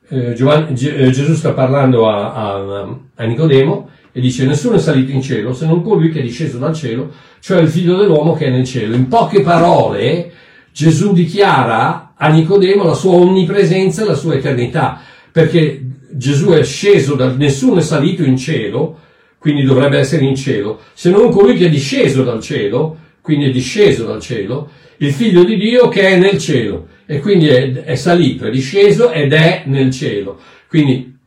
eh, 0.09 0.33
Giovanni, 0.33 0.77
eh, 0.79 1.09
Gesù 1.09 1.33
sta 1.33 1.51
parlando 1.51 2.07
a, 2.07 2.33
a, 2.33 2.97
a, 3.15 3.23
Nicodemo 3.25 3.89
e 4.11 4.21
dice 4.21 4.45
nessuno 4.45 4.75
è 4.75 4.79
salito 4.79 5.11
in 5.11 5.21
cielo 5.21 5.53
se 5.53 5.65
non 5.65 5.81
colui 5.81 6.11
che 6.11 6.19
è 6.19 6.21
disceso 6.21 6.57
dal 6.57 6.73
cielo, 6.73 7.11
cioè 7.39 7.61
il 7.61 7.69
figlio 7.69 7.97
dell'uomo 7.97 8.33
che 8.33 8.45
è 8.45 8.49
nel 8.49 8.65
cielo. 8.65 8.95
In 8.95 9.07
poche 9.07 9.41
parole 9.41 10.31
Gesù 10.71 11.13
dichiara 11.13 12.13
a 12.15 12.29
Nicodemo 12.29 12.83
la 12.83 12.93
sua 12.93 13.13
onnipresenza 13.13 14.03
e 14.03 14.05
la 14.05 14.15
sua 14.15 14.35
eternità, 14.35 14.99
perché 15.31 15.83
Gesù 16.11 16.49
è 16.49 16.63
sceso 16.63 17.15
da 17.15 17.31
nessuno 17.31 17.79
è 17.79 17.81
salito 17.81 18.23
in 18.23 18.37
cielo, 18.37 18.99
quindi 19.37 19.63
dovrebbe 19.63 19.97
essere 19.97 20.25
in 20.25 20.35
cielo, 20.35 20.79
se 20.93 21.09
non 21.09 21.31
colui 21.31 21.55
che 21.55 21.65
è 21.65 21.69
disceso 21.69 22.23
dal 22.23 22.41
cielo, 22.41 22.97
quindi 23.25 23.45
è 23.45 23.49
disceso 23.49 24.05
dal 24.05 24.21
cielo, 24.21 24.69
il 24.97 25.11
figlio 25.11 25.43
di 25.43 25.57
Dio 25.57 25.87
che 25.87 26.09
è 26.09 26.17
nel 26.19 26.37
cielo 26.37 26.89
e 27.07 27.19
quindi 27.19 27.47
è, 27.47 27.73
è 27.83 27.95
salito, 27.95 28.45
è 28.45 28.51
disceso 28.51 29.09
ed 29.09 29.33
è 29.33 29.63
nel 29.65 29.89
cielo. 29.89 30.39
Quindi 30.69 31.17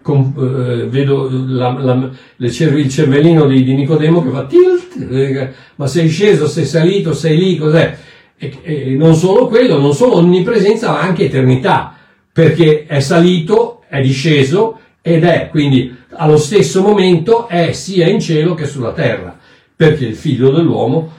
con, 0.00 0.32
eh, 0.38 0.86
vedo 0.86 1.28
la, 1.28 1.72
la, 1.72 2.10
il 2.36 2.52
cervellino 2.52 3.46
di, 3.46 3.64
di, 3.64 3.74
Nicodemo 3.74 4.22
che 4.22 4.30
fa 4.30 4.46
tilt, 4.46 5.10
eh, 5.10 5.50
ma 5.74 5.88
sei 5.88 6.08
sceso, 6.08 6.46
sei 6.46 6.64
salito, 6.64 7.12
sei 7.12 7.36
lì, 7.36 7.56
cos'è? 7.56 7.98
E, 8.38 8.58
e 8.62 8.84
non 8.90 9.16
solo 9.16 9.48
quello, 9.48 9.80
non 9.80 9.92
solo 9.92 10.18
onnipresenza, 10.18 10.92
ma 10.92 11.00
anche 11.00 11.24
eternità, 11.24 11.96
perché 12.32 12.86
è 12.86 13.00
salito, 13.00 13.82
è 13.88 14.00
disceso 14.00 14.78
ed 15.02 15.24
è, 15.24 15.48
quindi 15.50 15.92
allo 16.10 16.36
stesso 16.36 16.80
momento 16.80 17.48
è 17.48 17.72
sia 17.72 18.06
in 18.06 18.20
cielo 18.20 18.54
che 18.54 18.66
sulla 18.66 18.92
terra, 18.92 19.36
perché 19.76 20.06
il 20.06 20.16
figlio 20.16 20.50
dell'uomo 20.50 21.12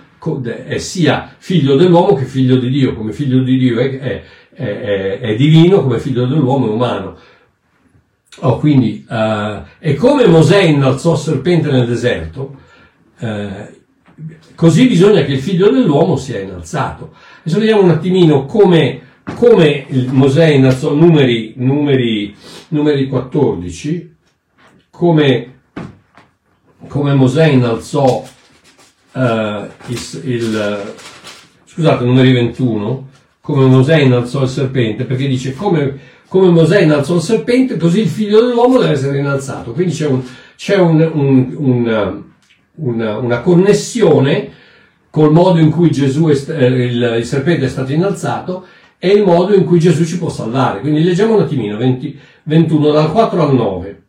è 0.43 0.77
sia 0.79 1.35
figlio 1.37 1.75
dell'uomo 1.75 2.15
che 2.15 2.25
figlio 2.25 2.57
di 2.57 2.69
Dio, 2.69 2.95
come 2.95 3.13
figlio 3.13 3.41
di 3.43 3.57
Dio 3.57 3.79
è, 3.79 3.99
è, 3.99 4.23
è, 4.51 5.19
è 5.19 5.35
divino, 5.35 5.83
come 5.83 5.99
figlio 5.99 6.25
dell'uomo 6.25 6.67
è 6.67 6.71
umano. 6.71 7.17
Oh, 8.41 8.57
quindi, 8.57 9.05
uh, 9.07 9.61
e 9.79 9.95
come 9.95 10.27
Mosè 10.27 10.61
innalzò 10.61 11.13
il 11.13 11.19
serpente 11.19 11.71
nel 11.71 11.87
deserto, 11.87 12.55
uh, 13.19 13.47
così 14.55 14.87
bisogna 14.87 15.23
che 15.23 15.33
il 15.33 15.39
figlio 15.39 15.69
dell'uomo 15.69 16.17
sia 16.17 16.39
innalzato. 16.39 17.13
Adesso 17.39 17.59
vediamo 17.59 17.83
un 17.83 17.91
attimino 17.91 18.45
come, 18.45 19.01
come 19.35 19.85
Mosè 20.09 20.47
innalzò 20.47 20.93
numeri, 20.93 21.53
numeri, 21.57 22.35
numeri 22.69 23.07
14, 23.07 24.15
come, 24.89 25.59
come 26.87 27.13
Mosè 27.13 27.47
innalzò 27.47 28.23
uh, 29.17 29.67
il, 29.88 30.00
il, 30.24 30.93
scusate, 31.65 32.05
numeri 32.05 32.31
21, 32.33 33.09
come 33.41 33.65
Mosè 33.65 34.00
innalzò 34.00 34.43
il 34.43 34.50
serpente, 34.50 35.05
perché 35.05 35.27
dice 35.27 35.53
come, 35.53 35.97
come 36.27 36.50
Mosè 36.50 36.81
innalzò 36.81 37.15
il 37.15 37.21
serpente, 37.21 37.77
così 37.77 38.01
il 38.01 38.07
figlio 38.07 38.45
dell'uomo 38.45 38.77
deve 38.79 38.93
essere 38.93 39.17
innalzato. 39.17 39.71
Quindi 39.71 39.93
c'è, 39.93 40.07
un, 40.07 40.21
c'è 40.55 40.77
un, 40.77 41.09
un, 41.13 42.24
una, 42.75 43.17
una, 43.17 43.41
connessione 43.41 44.51
col 45.09 45.31
modo 45.31 45.59
in 45.59 45.71
cui 45.71 45.89
Gesù 45.89 46.27
è, 46.27 46.36
eh, 46.51 46.65
il, 46.65 47.15
il, 47.19 47.25
serpente 47.25 47.65
è 47.65 47.69
stato 47.69 47.91
innalzato 47.91 48.65
e 49.00 49.09
il 49.09 49.24
modo 49.24 49.55
in 49.55 49.63
cui 49.63 49.79
Gesù 49.79 50.05
ci 50.05 50.17
può 50.17 50.29
salvare. 50.29 50.81
Quindi 50.81 51.03
leggiamo 51.03 51.36
un 51.36 51.41
attimino, 51.41 51.77
20, 51.77 52.19
21 52.43 52.91
dal 52.91 53.12
4 53.12 53.41
al 53.41 53.55
9. 53.55 54.01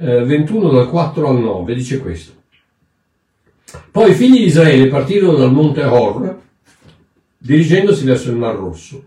Eh, 0.00 0.24
21 0.24 0.68
dal 0.70 0.88
4 0.88 1.28
al 1.28 1.38
9 1.38 1.74
dice 1.74 1.98
questo. 1.98 2.32
Poi 3.90 4.10
i 4.10 4.14
figli 4.14 4.38
di 4.38 4.44
Israele 4.44 4.88
partirono 4.88 5.36
dal 5.36 5.52
monte 5.52 5.82
Hor, 5.84 6.40
dirigendosi 7.38 8.04
verso 8.04 8.30
il 8.30 8.36
Mar 8.36 8.56
Rosso, 8.56 9.02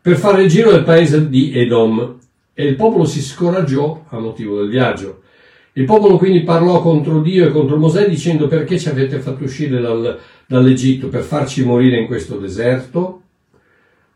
per 0.00 0.16
fare 0.16 0.42
il 0.42 0.48
giro 0.48 0.70
del 0.70 0.84
paese 0.84 1.28
di 1.28 1.52
Edom, 1.52 2.18
e 2.58 2.66
il 2.66 2.76
popolo 2.76 3.04
si 3.04 3.20
scoraggiò 3.20 4.04
a 4.08 4.18
motivo 4.18 4.58
del 4.58 4.70
viaggio. 4.70 5.20
Il 5.74 5.84
popolo 5.84 6.16
quindi 6.16 6.40
parlò 6.40 6.80
contro 6.80 7.20
Dio 7.20 7.46
e 7.46 7.50
contro 7.50 7.76
Mosè 7.76 8.08
dicendo 8.08 8.46
perché 8.46 8.78
ci 8.78 8.88
avete 8.88 9.18
fatto 9.18 9.44
uscire 9.44 9.78
dal, 9.78 10.18
dall'Egitto 10.46 11.08
per 11.08 11.22
farci 11.22 11.64
morire 11.64 11.98
in 11.98 12.06
questo 12.06 12.38
deserto? 12.38 13.20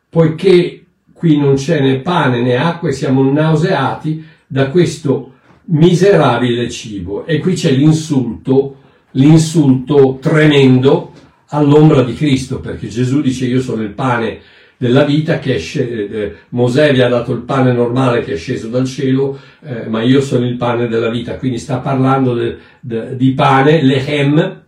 Poiché 0.08 0.84
qui 1.12 1.36
non 1.36 1.56
c'è 1.56 1.80
né 1.80 1.98
pane 1.98 2.40
né 2.40 2.56
acqua 2.56 2.88
e 2.88 2.92
siamo 2.92 3.30
nauseati 3.30 4.24
da 4.46 4.70
questo 4.70 5.34
miserabile 5.64 6.70
cibo. 6.70 7.26
E 7.26 7.38
qui 7.40 7.52
c'è 7.52 7.72
l'insulto, 7.72 8.76
l'insulto 9.12 10.18
tremendo 10.20 11.12
all'ombra 11.48 12.02
di 12.02 12.14
Cristo, 12.14 12.60
perché 12.60 12.88
Gesù 12.88 13.20
dice 13.20 13.46
io 13.46 13.60
sono 13.60 13.82
il 13.82 13.90
pane 13.90 14.40
della 14.76 15.04
vita 15.04 15.38
che 15.38 15.56
è 15.56 15.78
eh, 15.78 16.34
Mosè 16.50 16.92
vi 16.94 17.02
ha 17.02 17.08
dato 17.08 17.32
il 17.32 17.42
pane 17.42 17.70
normale 17.70 18.22
che 18.22 18.32
è 18.32 18.36
sceso 18.36 18.68
dal 18.68 18.86
cielo, 18.86 19.38
eh, 19.62 19.86
ma 19.88 20.00
io 20.02 20.22
sono 20.22 20.46
il 20.46 20.56
pane 20.56 20.88
della 20.88 21.10
vita, 21.10 21.36
quindi 21.36 21.58
sta 21.58 21.78
parlando 21.78 22.32
de, 22.34 22.56
de, 22.80 23.14
di 23.16 23.32
pane, 23.32 23.82
lehem, 23.82 24.62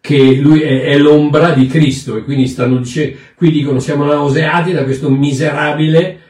che 0.00 0.34
lui 0.36 0.60
è, 0.60 0.82
è, 0.82 0.98
l'ombra 0.98 1.50
di 1.50 1.66
Cristo 1.66 2.16
e 2.16 2.22
quindi 2.22 2.46
stanno 2.46 2.76
dicendo, 2.76 3.16
qui 3.34 3.50
dicono 3.50 3.80
siamo 3.80 4.04
nauseati 4.04 4.72
da 4.72 4.84
questo 4.84 5.10
miserabile 5.10 6.20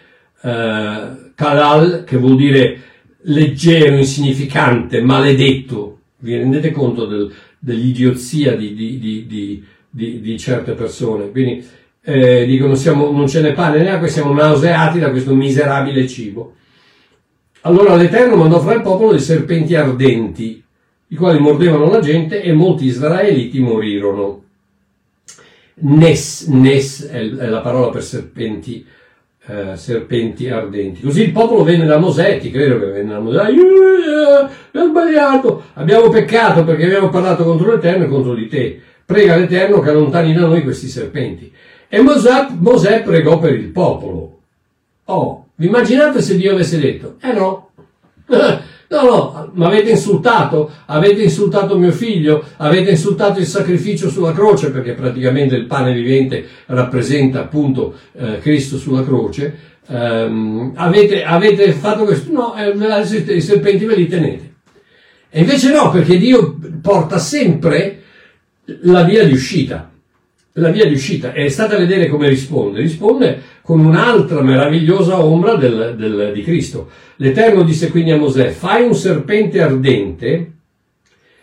eh, 0.42 1.32
kalal, 1.34 2.04
che 2.06 2.16
vuol 2.16 2.36
dire 2.36 2.80
leggero, 3.22 3.96
insignificante, 3.96 5.02
maledetto. 5.02 5.98
Vi 6.22 6.36
rendete 6.36 6.70
conto 6.70 7.06
del, 7.06 7.32
dell'idiozia 7.58 8.54
di, 8.54 8.74
di, 8.74 9.26
di, 9.26 10.20
di, 10.20 10.38
certe 10.38 10.74
persone? 10.74 11.32
Quindi 11.32 11.66
eh, 12.00 12.46
dicono 12.46 12.76
siamo, 12.76 13.10
non 13.10 13.26
ce 13.26 13.40
n'è 13.40 13.52
pane 13.52 13.82
né 13.82 13.90
acqua, 13.90 14.06
siamo 14.06 14.32
nauseati 14.32 15.00
da 15.00 15.10
questo 15.10 15.34
miserabile 15.34 16.06
cibo. 16.06 16.54
Allora 17.62 17.96
l'Eterno 17.96 18.36
mandò 18.36 18.60
fra 18.60 18.74
il 18.74 18.82
popolo 18.82 19.10
dei 19.10 19.20
serpenti 19.20 19.74
ardenti, 19.74 20.62
i 21.08 21.16
quali 21.16 21.40
mordevano 21.40 21.90
la 21.90 21.98
gente 21.98 22.40
e 22.40 22.52
molti 22.52 22.84
israeliti 22.84 23.58
morirono. 23.58 24.44
Nes, 25.74 26.46
Nes 26.46 27.04
è 27.08 27.24
la 27.24 27.60
parola 27.62 27.90
per 27.90 28.04
serpenti, 28.04 28.86
eh, 29.46 29.76
serpenti 29.76 30.48
ardenti. 30.48 31.00
Così 31.00 31.22
il 31.22 31.32
popolo 31.32 31.64
venne 31.64 31.84
da 31.84 31.98
Mosè, 31.98 32.38
ti 32.38 32.50
credo 32.50 32.78
che 32.78 32.86
venne 32.86 33.12
da 33.12 33.18
Mosè, 33.18 33.48
ho 34.74 34.86
sbagliato, 34.86 35.64
abbiamo 35.74 36.08
peccato 36.08 36.64
perché 36.64 36.84
abbiamo 36.84 37.08
parlato 37.08 37.44
contro 37.44 37.72
l'Eterno 37.72 38.04
e 38.04 38.08
contro 38.08 38.34
di 38.34 38.48
te. 38.48 38.80
Prega 39.04 39.36
l'Eterno 39.36 39.80
che 39.80 39.90
allontani 39.90 40.32
da 40.32 40.46
noi 40.46 40.62
questi 40.62 40.86
serpenti. 40.86 41.52
E 41.88 42.00
Mosè, 42.00 42.48
Mosè 42.58 43.02
pregò 43.02 43.38
per 43.38 43.54
il 43.54 43.68
popolo. 43.68 44.38
Oh, 45.06 45.46
vi 45.56 45.66
immaginate 45.66 46.22
se 46.22 46.36
Dio 46.36 46.52
avesse 46.52 46.78
detto, 46.78 47.16
eh 47.20 47.32
no, 47.32 47.70
no, 48.92 49.02
no, 49.02 49.50
mi 49.54 49.64
avete 49.64 49.90
insultato, 49.90 50.70
avete 50.86 51.22
insultato 51.22 51.78
mio 51.78 51.92
figlio, 51.92 52.44
avete 52.56 52.90
insultato 52.90 53.38
il 53.38 53.46
sacrificio 53.46 54.10
sulla 54.10 54.32
croce, 54.32 54.70
perché 54.70 54.92
praticamente 54.92 55.54
il 55.56 55.66
pane 55.66 55.92
vivente 55.92 56.46
rappresenta 56.66 57.40
appunto 57.40 57.94
eh, 58.12 58.38
Cristo 58.38 58.76
sulla 58.76 59.02
croce, 59.04 59.56
um, 59.86 60.72
avete, 60.74 61.24
avete, 61.24 61.72
fatto 61.72 62.04
questo, 62.04 62.32
no, 62.32 62.54
eh, 62.56 63.34
i 63.34 63.40
serpenti 63.40 63.84
ve 63.84 63.96
li 63.96 64.08
tenete. 64.08 64.54
E 65.30 65.40
invece 65.40 65.72
no, 65.72 65.90
perché 65.90 66.18
Dio 66.18 66.58
porta 66.82 67.18
sempre 67.18 68.02
la 68.82 69.02
via 69.02 69.24
di 69.24 69.32
uscita 69.32 69.91
la 70.54 70.70
via 70.70 70.84
di 70.86 70.94
uscita 70.94 71.32
e 71.32 71.48
state 71.48 71.74
a 71.74 71.78
vedere 71.78 72.08
come 72.08 72.28
risponde. 72.28 72.80
Risponde 72.80 73.42
con 73.62 73.80
un'altra 73.80 74.42
meravigliosa 74.42 75.22
ombra 75.24 75.54
del, 75.54 75.94
del, 75.96 76.32
di 76.34 76.42
Cristo. 76.42 76.90
L'Eterno 77.16 77.62
disse 77.62 77.90
quindi 77.90 78.10
a 78.10 78.18
Mosè, 78.18 78.50
fai 78.50 78.84
un 78.84 78.94
serpente 78.94 79.62
ardente, 79.62 80.52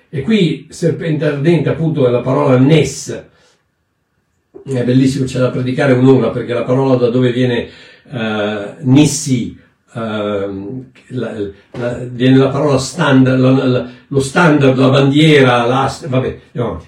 e 0.09 0.21
qui 0.21 0.67
serpente 0.69 1.25
ardente 1.25 1.69
appunto 1.69 2.05
è 2.07 2.09
la 2.09 2.21
parola 2.21 2.57
Nes, 2.57 3.25
è 4.65 4.83
bellissimo, 4.83 5.25
c'è 5.25 5.39
da 5.39 5.49
predicare 5.49 5.93
un'ora 5.93 6.29
perché 6.29 6.53
la 6.53 6.63
parola 6.63 6.95
da 6.95 7.09
dove 7.09 7.31
viene 7.31 7.67
uh, 8.11 8.75
Nissi, 8.81 9.57
uh, 9.93 10.85
la, 11.07 11.33
la, 11.71 11.97
viene 12.11 12.37
la 12.37 12.49
parola 12.49 12.77
standard, 12.77 13.39
la, 13.39 13.89
lo 14.07 14.19
standard, 14.19 14.77
la 14.77 14.89
bandiera, 14.89 15.65
l'asta, 15.65 16.07
vabbè, 16.07 16.39
andiamo 16.53 16.69
avanti. 16.69 16.87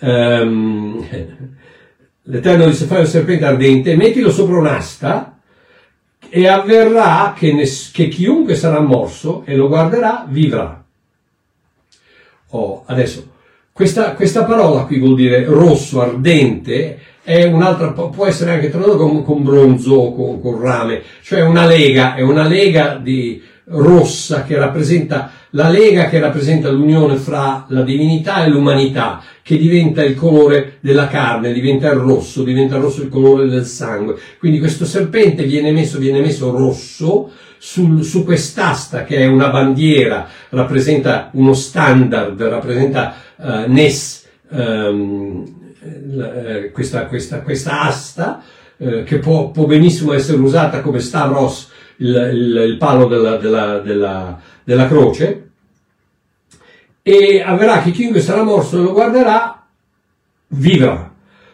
Um, 0.00 1.04
L'Eterno 2.30 2.66
disse 2.66 2.84
fai 2.84 3.00
un 3.00 3.06
serpente 3.06 3.46
ardente, 3.46 3.96
mettilo 3.96 4.30
sopra 4.30 4.58
un'asta 4.58 5.38
e 6.28 6.46
avverrà 6.46 7.34
che, 7.34 7.54
ne, 7.54 7.64
che 7.90 8.08
chiunque 8.08 8.54
sarà 8.54 8.80
morso 8.80 9.44
e 9.46 9.56
lo 9.56 9.68
guarderà 9.68 10.26
vivrà. 10.28 10.84
Oh, 12.50 12.82
adesso, 12.84 13.26
questa, 13.72 14.12
questa, 14.12 14.44
parola 14.44 14.82
qui 14.82 14.98
vuol 14.98 15.14
dire 15.14 15.44
rosso, 15.44 16.02
ardente, 16.02 16.98
può 18.14 18.26
essere 18.26 18.50
anche 18.52 18.70
tradotto 18.70 18.98
con, 18.98 19.24
con 19.24 19.42
bronzo 19.42 19.94
o 19.94 20.14
con, 20.14 20.40
con, 20.42 20.60
rame, 20.60 21.02
cioè 21.22 21.40
una 21.40 21.66
lega, 21.66 22.14
è 22.14 22.20
una 22.20 22.46
lega 22.46 22.96
di 22.96 23.42
rossa 23.64 24.44
che 24.44 24.58
rappresenta 24.58 25.30
la 25.50 25.68
lega 25.70 26.08
che 26.08 26.18
rappresenta 26.18 26.70
l'unione 26.70 27.16
fra 27.16 27.64
la 27.68 27.82
divinità 27.82 28.44
e 28.44 28.48
l'umanità, 28.48 29.22
che 29.42 29.56
diventa 29.56 30.04
il 30.04 30.14
colore 30.14 30.78
della 30.80 31.08
carne, 31.08 31.52
diventa 31.52 31.90
il 31.90 31.98
rosso, 31.98 32.42
diventa 32.42 32.76
il 32.76 32.82
rosso 32.82 33.02
il 33.02 33.08
colore 33.08 33.48
del 33.48 33.64
sangue. 33.64 34.16
Quindi 34.38 34.58
questo 34.58 34.84
serpente 34.84 35.44
viene 35.44 35.72
messo, 35.72 35.98
viene 35.98 36.20
messo 36.20 36.50
rosso 36.50 37.30
sul, 37.58 38.04
su 38.04 38.24
quest'asta 38.24 39.04
che 39.04 39.16
è 39.18 39.26
una 39.26 39.48
bandiera, 39.48 40.28
rappresenta 40.50 41.30
uno 41.32 41.54
standard, 41.54 42.40
rappresenta 42.42 43.14
uh, 43.36 43.70
Nes, 43.70 44.26
um, 44.50 45.44
uh, 45.80 46.70
questa, 46.72 47.06
questa, 47.06 47.40
questa, 47.40 47.82
asta, 47.82 48.42
uh, 48.76 49.02
che 49.02 49.18
può, 49.18 49.50
può, 49.50 49.66
benissimo 49.66 50.12
essere 50.12 50.38
usata 50.38 50.80
come 50.80 51.00
Stavros, 51.00 51.70
il, 52.00 52.30
il, 52.32 52.64
il 52.68 52.76
palo 52.76 53.06
della, 53.06 53.36
della, 53.36 53.78
della 53.78 54.38
della 54.68 54.86
croce 54.86 55.48
e 57.00 57.40
avverrà 57.40 57.80
che 57.80 57.90
chiunque 57.90 58.20
sarà 58.20 58.42
morso 58.42 58.78
e 58.78 58.82
lo 58.82 58.92
guarderà 58.92 59.66
vivrà. 60.48 61.10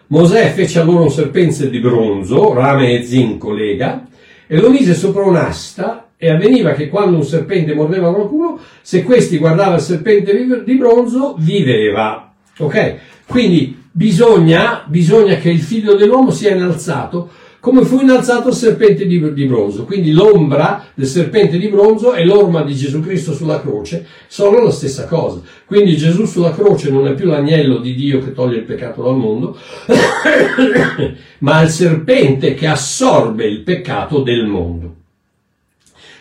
Mosè 0.08 0.50
fece 0.50 0.80
allora 0.80 1.02
un 1.04 1.12
serpente 1.12 1.70
di 1.70 1.78
bronzo, 1.78 2.52
rame 2.52 2.98
e 2.98 3.04
zinco 3.04 3.52
lega, 3.52 4.04
e 4.48 4.58
lo 4.58 4.68
mise 4.68 4.94
sopra 4.94 5.22
un'asta 5.22 6.08
e 6.16 6.28
avveniva 6.28 6.72
che 6.72 6.88
quando 6.88 7.16
un 7.16 7.22
serpente 7.22 7.72
mordeva 7.72 8.12
qualcuno, 8.12 8.58
se 8.82 9.04
questi 9.04 9.38
guardava 9.38 9.76
il 9.76 9.80
serpente 9.80 10.64
di 10.64 10.74
bronzo, 10.74 11.36
viveva. 11.38 12.32
Ok? 12.58 12.96
Quindi 13.28 13.80
bisogna, 13.92 14.82
bisogna 14.88 15.36
che 15.36 15.50
il 15.50 15.60
figlio 15.60 15.94
dell'uomo 15.94 16.32
sia 16.32 16.50
innalzato 16.50 17.30
come 17.64 17.82
fu 17.86 18.02
innalzato 18.02 18.50
il 18.50 18.54
serpente 18.54 19.06
di, 19.06 19.32
di, 19.32 19.46
bronzo. 19.46 19.86
Quindi 19.86 20.12
l'ombra 20.12 20.88
del 20.92 21.06
serpente 21.06 21.56
di 21.56 21.68
bronzo 21.68 22.12
e 22.12 22.22
l'orma 22.22 22.62
di 22.62 22.74
Gesù 22.74 23.00
Cristo 23.00 23.32
sulla 23.32 23.62
croce 23.62 24.06
sono 24.26 24.62
la 24.62 24.70
stessa 24.70 25.06
cosa. 25.06 25.40
Quindi 25.64 25.96
Gesù 25.96 26.26
sulla 26.26 26.52
croce 26.52 26.90
non 26.90 27.06
è 27.06 27.14
più 27.14 27.24
l'agnello 27.24 27.78
di 27.78 27.94
Dio 27.94 28.18
che 28.18 28.34
toglie 28.34 28.58
il 28.58 28.64
peccato 28.64 29.02
dal 29.02 29.16
mondo, 29.16 29.56
ma 31.40 31.62
il 31.62 31.70
serpente 31.70 32.52
che 32.52 32.66
assorbe 32.66 33.46
il 33.46 33.60
peccato 33.60 34.20
del 34.20 34.44
mondo. 34.44 34.96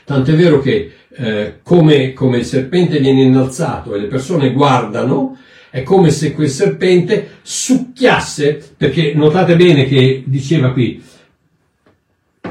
Tant'è 0.05 0.35
vero 0.35 0.61
che 0.61 0.91
eh, 1.13 1.55
come, 1.61 2.13
come 2.13 2.37
il 2.37 2.45
serpente 2.45 2.99
viene 2.99 3.23
innalzato 3.23 3.93
e 3.93 3.99
le 3.99 4.07
persone 4.07 4.53
guardano, 4.53 5.37
È 5.69 5.81
come 5.81 6.11
se 6.11 6.33
quel 6.33 6.49
serpente 6.49 7.39
succhiasse, 7.41 8.75
perché 8.77 9.13
notate 9.15 9.55
bene 9.55 9.87
che 9.87 10.21
diceva 10.23 10.71
qui, 10.71 11.01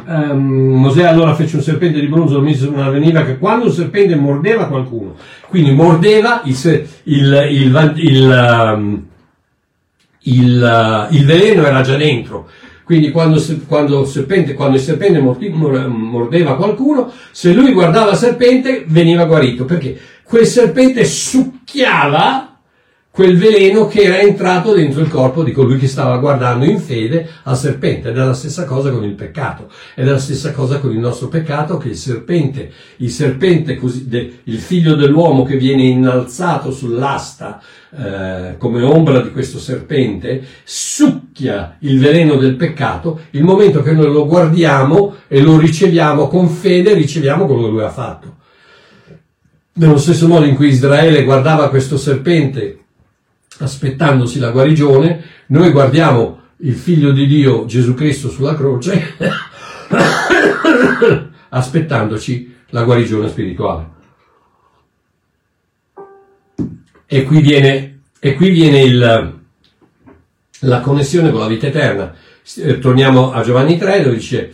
um, 0.07 0.81
Mosè 0.81 1.05
allora 1.05 1.35
fece 1.35 1.57
un 1.57 1.63
serpente 1.63 2.01
di 2.01 2.09
bronzo, 2.09 2.35
lo 2.35 2.43
mise 2.43 2.67
su 2.67 2.73
una 2.73 2.91
veniva 2.91 3.25
che 3.25 3.39
quando 3.39 3.67
un 3.67 3.73
serpente 3.73 4.15
mordeva 4.15 4.67
qualcuno, 4.67 5.17
quindi 5.49 5.73
mordeva 5.73 6.43
il, 6.45 6.57
il, 7.05 7.47
il, 7.51 7.93
il 7.97 8.75
um, 8.77 9.07
il, 10.25 11.09
il, 11.11 11.25
veleno 11.25 11.65
era 11.65 11.81
già 11.81 11.97
dentro. 11.97 12.49
Quindi 12.85 13.11
quando, 13.11 13.43
quando, 13.67 14.05
serpente, 14.05 14.55
quando 14.55 14.77
il 14.77 14.83
serpente 14.83 15.21
mordeva 15.21 16.57
qualcuno, 16.57 17.11
se 17.31 17.53
lui 17.53 17.73
guardava 17.73 18.11
il 18.11 18.17
serpente 18.17 18.85
veniva 18.87 19.25
guarito, 19.25 19.65
perché 19.65 19.99
quel 20.25 20.47
serpente 20.47 21.05
succhiava 21.05 22.52
quel 23.13 23.37
veleno 23.37 23.89
che 23.89 24.05
era 24.05 24.21
entrato 24.21 24.73
dentro 24.73 25.03
il 25.03 25.09
corpo 25.09 25.45
di 25.45 25.53
colui 25.53 25.77
che 25.77 25.87
stava 25.87 26.17
guardando 26.17 26.65
in 26.65 26.81
fede 26.81 27.29
al 27.43 27.59
serpente. 27.59 28.09
Ed 28.09 28.17
è 28.17 28.25
la 28.25 28.33
stessa 28.33 28.65
cosa 28.65 28.91
con 28.91 29.05
il 29.05 29.13
peccato. 29.13 29.71
Ed 29.95 30.09
è 30.09 30.11
la 30.11 30.19
stessa 30.19 30.51
cosa 30.53 30.79
con 30.79 30.93
il 30.93 30.99
nostro 30.99 31.29
peccato 31.29 31.77
che 31.77 31.89
il 31.89 31.97
serpente, 31.97 32.73
il 32.97 33.11
serpente, 33.11 33.79
il 34.45 34.59
figlio 34.59 34.95
dell'uomo 34.95 35.45
che 35.45 35.59
viene 35.59 35.83
innalzato 35.83 36.73
sull'asta 36.73 37.61
eh, 37.95 38.55
come 38.57 38.83
ombra 38.83 39.21
di 39.21 39.31
questo 39.31 39.59
serpente, 39.59 40.43
succhia 40.65 41.77
il 41.81 42.01
veleno 42.01 42.37
del 42.37 42.57
peccato, 42.57 43.21
il 43.33 43.45
momento 43.45 43.83
che 43.83 43.93
noi 43.93 44.11
lo 44.11 44.27
guardiamo 44.27 45.17
e 45.29 45.43
lo 45.43 45.59
riceviamo 45.59 46.29
con 46.29 46.49
fede, 46.49 46.95
riceviamo 46.95 47.45
quello 47.45 47.65
che 47.65 47.71
lui 47.71 47.83
ha 47.83 47.91
fatto. 47.91 48.37
Nello 49.75 49.99
stesso 49.99 50.27
modo 50.29 50.47
in 50.47 50.55
cui 50.55 50.69
Israele 50.69 51.25
guardava 51.25 51.69
questo 51.69 51.99
serpente 51.99 52.82
aspettandosi 53.59 54.39
la 54.39 54.51
guarigione, 54.51 55.23
noi 55.47 55.71
guardiamo 55.71 56.41
il 56.59 56.75
figlio 56.75 57.13
di 57.13 57.27
Dio 57.27 57.65
Gesù 57.67 57.95
Cristo 57.95 58.31
sulla 58.31 58.55
croce 58.55 59.17
aspettandoci 61.51 62.55
la 62.71 62.83
guarigione 62.85 63.29
spirituale. 63.29 63.91
E 67.07 67.25
qui 67.25 67.41
viene, 67.41 68.01
e 68.19 68.35
qui 68.35 68.49
viene 68.51 68.81
il, 68.81 69.41
la 70.61 70.81
connessione 70.81 71.31
con 71.31 71.41
la 71.41 71.47
vita 71.47 71.67
eterna. 71.67 72.15
Eh, 72.57 72.79
torniamo 72.79 73.33
a 73.33 73.43
Giovanni 73.43 73.77
3 73.77 74.03
dove 74.03 74.17
dice 74.17 74.53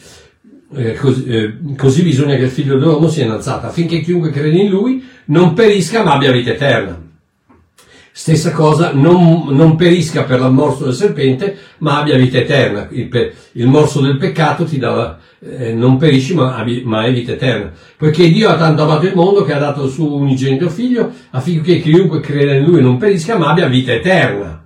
eh, 0.75 0.95
così, 0.95 1.25
eh, 1.25 1.57
così 1.77 2.03
bisogna 2.03 2.37
che 2.37 2.43
il 2.43 2.51
figlio 2.51 2.77
dell'uomo 2.77 3.09
sia 3.09 3.25
innalzato 3.25 3.67
affinché 3.67 4.01
chiunque 4.01 4.31
crede 4.31 4.59
in 4.59 4.69
lui 4.69 5.03
non 5.27 5.55
perisca 5.55 6.03
ma 6.03 6.15
abbia 6.15 6.33
vita 6.33 6.51
eterna. 6.51 7.08
Stessa 8.21 8.51
cosa, 8.51 8.91
non, 8.93 9.47
non 9.51 9.77
perisca 9.77 10.25
per 10.25 10.41
la 10.41 10.49
morso 10.49 10.87
del 10.87 10.93
serpente, 10.93 11.57
ma 11.79 12.01
abbia 12.01 12.17
vita 12.17 12.39
eterna. 12.39 12.89
Il, 12.91 13.09
il 13.53 13.67
morso 13.69 14.01
del 14.01 14.17
peccato 14.17 14.65
ti 14.65 14.77
dà, 14.77 15.21
eh, 15.39 15.73
non 15.73 15.99
perisci, 15.99 16.35
ma, 16.35 16.65
ma 16.83 16.99
hai 16.99 17.13
vita 17.13 17.31
eterna. 17.31 17.71
Poiché 17.97 18.29
Dio 18.29 18.49
ha 18.49 18.57
tanto 18.57 18.83
amato 18.83 19.07
il 19.07 19.15
mondo 19.15 19.45
che 19.45 19.53
ha 19.53 19.61
dato 19.61 19.85
il 19.85 19.93
suo 19.93 20.17
unigenito 20.17 20.69
figlio, 20.69 21.13
affinché 21.31 21.79
chiunque 21.79 22.19
creda 22.19 22.55
in 22.55 22.65
lui 22.65 22.83
non 22.83 22.97
perisca, 22.97 23.39
ma 23.39 23.51
abbia 23.51 23.69
vita 23.69 23.93
eterna. 23.93 24.65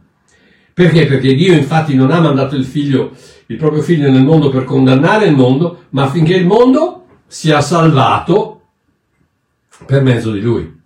Perché? 0.73 1.05
Perché 1.05 1.35
Dio 1.35 1.53
infatti 1.53 1.95
non 1.95 2.11
ha 2.11 2.21
mandato 2.21 2.57
il 2.57 2.65
figlio, 2.65 3.11
il 3.49 3.59
proprio 3.59 3.83
figlio 3.83 4.11
nel 4.11 4.25
mondo 4.25 4.49
per 4.49 4.65
condannare 4.65 5.27
il 5.27 5.37
mondo, 5.37 5.83
ma 5.91 6.05
affinché 6.05 6.37
il 6.37 6.47
mondo 6.47 7.05
sia 7.27 7.61
salvato 7.61 8.63
per 9.85 10.03
mezzo 10.03 10.33
di 10.33 10.41
lui. 10.41 10.81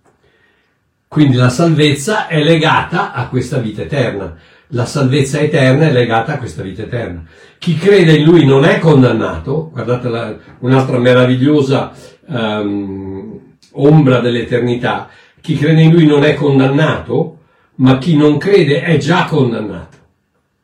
Quindi 1.07 1.35
la 1.35 1.49
salvezza 1.49 2.27
è 2.27 2.43
legata 2.43 3.13
a 3.13 3.27
questa 3.27 3.59
vita 3.59 3.81
eterna. 3.81 4.35
La 4.71 4.85
salvezza 4.85 5.39
eterna 5.39 5.87
è 5.87 5.91
legata 5.91 6.33
a 6.33 6.37
questa 6.37 6.61
vita 6.61 6.83
eterna. 6.83 7.23
Chi 7.57 7.75
crede 7.75 8.17
in 8.17 8.25
lui 8.25 8.45
non 8.45 8.65
è 8.65 8.79
condannato, 8.79 9.69
guardate 9.71 10.09
la, 10.09 10.35
un'altra 10.59 10.99
meravigliosa 10.99 11.93
um, 12.25 13.39
ombra 13.71 14.19
dell'eternità, 14.19 15.09
chi 15.39 15.55
crede 15.55 15.81
in 15.81 15.93
lui 15.93 16.05
non 16.05 16.23
è 16.23 16.33
condannato, 16.33 17.37
ma 17.75 17.97
chi 17.97 18.17
non 18.17 18.37
crede 18.37 18.83
è 18.83 18.97
già 18.97 19.25
condannato, 19.25 19.97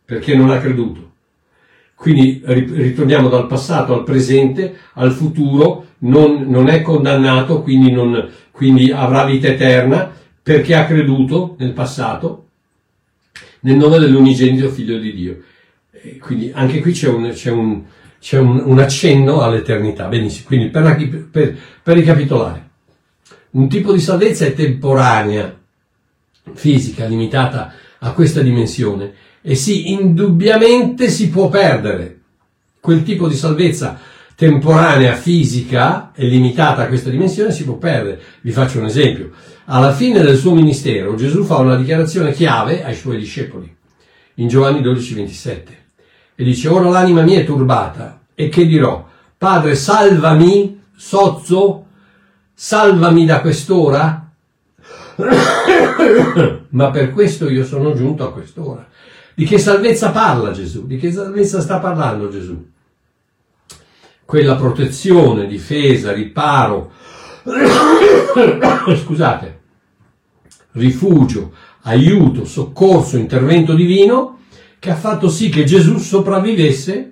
perché 0.04 0.36
non 0.36 0.50
ha 0.50 0.58
creduto. 0.58 1.12
Quindi 1.96 2.42
ritorniamo 2.46 3.30
dal 3.30 3.48
passato 3.48 3.94
al 3.94 4.04
presente, 4.04 4.76
al 4.96 5.14
futuro, 5.14 5.86
non, 6.00 6.46
non 6.50 6.68
è 6.68 6.82
condannato, 6.82 7.62
quindi, 7.62 7.92
non, 7.92 8.30
quindi 8.52 8.92
avrà 8.92 9.24
vita 9.24 9.48
eterna, 9.48 10.12
perché 10.44 10.76
ha 10.76 10.86
creduto 10.86 11.56
nel 11.58 11.72
passato 11.72 12.48
nel 13.62 13.78
nome 13.78 13.98
dell'unigenito 13.98 14.70
figlio 14.70 14.98
di 14.98 15.14
Dio. 15.14 15.42
E 15.92 16.18
quindi 16.18 16.52
anche 16.54 16.82
qui 16.82 16.92
c'è 16.92 17.08
un, 17.08 17.30
c'è 17.32 17.50
un, 17.50 17.82
c'è 18.20 18.38
un, 18.38 18.62
un 18.66 18.80
accenno 18.80 19.42
all'eternità. 19.42 20.08
Benissimo, 20.08 20.48
quindi 20.48 20.70
per, 20.70 21.28
per, 21.32 21.58
per 21.82 21.96
ricapitolare, 21.96 22.70
un 23.52 23.70
tipo 23.70 23.94
di 23.94 24.00
salvezza 24.00 24.46
è 24.46 24.54
temporanea, 24.54 25.58
fisica, 26.54 27.06
limitata 27.06 27.74
a 28.00 28.12
questa 28.12 28.42
dimensione 28.42 29.14
e 29.42 29.56
sì, 29.56 29.92
indubbiamente 29.92 31.10
si 31.10 31.30
può 31.30 31.50
perdere. 31.50 32.20
Quel 32.80 33.04
tipo 33.04 33.30
di 33.30 33.36
salvezza 33.36 34.00
temporanea, 34.36 35.16
fisica 35.16 36.12
e 36.14 36.26
limitata 36.26 36.84
a 36.84 36.88
questa 36.88 37.10
dimensione 37.10 37.52
si 37.52 37.64
può 37.64 37.76
perdere. 37.76 38.22
Vi 38.42 38.52
faccio 38.52 38.80
un 38.80 38.86
esempio. 38.86 39.32
Alla 39.66 39.94
fine 39.94 40.22
del 40.22 40.38
suo 40.38 40.54
ministero 40.54 41.16
Gesù 41.16 41.44
fa 41.44 41.58
una 41.58 41.78
dichiarazione 41.78 42.34
chiave 42.34 42.84
ai 42.84 42.96
suoi 42.96 43.18
discepoli, 43.18 43.74
in 44.36 44.50
Giovanni 44.50 44.82
12, 44.82 45.14
27, 45.14 45.78
e 46.36 46.44
dice, 46.44 46.68
ora 46.68 46.90
l'anima 46.90 47.22
mia 47.22 47.40
è 47.40 47.46
turbata, 47.46 48.24
e 48.36 48.50
che 48.50 48.66
dirò? 48.66 49.08
Padre, 49.38 49.76
salvami, 49.76 50.82
sozzo, 50.96 51.86
salvami 52.54 53.26
da 53.26 53.40
quest'ora? 53.40 54.30
Ma 56.70 56.90
per 56.90 57.12
questo 57.12 57.50
io 57.50 57.64
sono 57.64 57.94
giunto 57.94 58.28
a 58.28 58.34
quest'ora. 58.34 58.86
Di 59.34 59.46
che 59.46 59.60
salvezza 59.60 60.12
parla 60.12 60.52
Gesù? 60.52 60.86
Di 60.86 60.98
che 60.98 61.10
salvezza 61.12 61.62
sta 61.62 61.80
parlando 61.80 62.30
Gesù? 62.30 62.72
Quella 64.26 64.56
protezione, 64.56 65.48
difesa, 65.48 66.12
riparo, 66.12 66.92
scusate, 68.96 69.62
rifugio, 70.72 71.54
aiuto, 71.82 72.46
soccorso, 72.46 73.18
intervento 73.18 73.74
divino 73.74 74.40
che 74.80 74.92
ha 74.92 74.96
fatto 74.96 75.30
sì 75.30 75.50
che 75.50 75.64
Gesù 75.66 75.98
sopravvivesse 75.98 77.12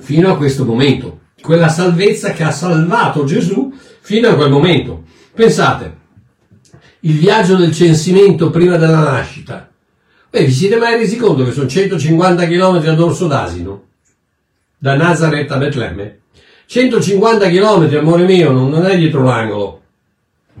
fino 0.00 0.30
a 0.30 0.36
questo 0.36 0.64
momento. 0.64 1.20
Quella 1.40 1.68
salvezza 1.68 2.32
che 2.32 2.42
ha 2.42 2.50
salvato 2.50 3.24
Gesù 3.24 3.72
fino 4.00 4.28
a 4.28 4.34
quel 4.34 4.50
momento. 4.50 5.04
Pensate, 5.32 6.02
il 7.00 7.18
viaggio 7.18 7.56
del 7.56 7.72
censimento 7.72 8.50
prima 8.50 8.76
della 8.76 9.00
nascita. 9.00 9.70
Beh, 10.30 10.44
vi 10.44 10.52
siete 10.52 10.76
mai 10.76 10.96
resi 10.96 11.16
conto 11.16 11.44
che 11.44 11.52
sono 11.52 11.68
150 11.68 12.46
km 12.46 12.88
a 12.88 12.94
dorso 12.94 13.26
d'asino? 13.26 13.82
Da 14.78 14.96
Nazareth 14.96 15.50
a 15.50 15.56
Betlemme? 15.58 16.18
150 16.66 17.48
km, 17.48 17.96
amore 17.96 18.24
mio, 18.24 18.50
non, 18.52 18.84
è 18.84 18.96
dietro 18.96 19.22
l'angolo. 19.22 19.80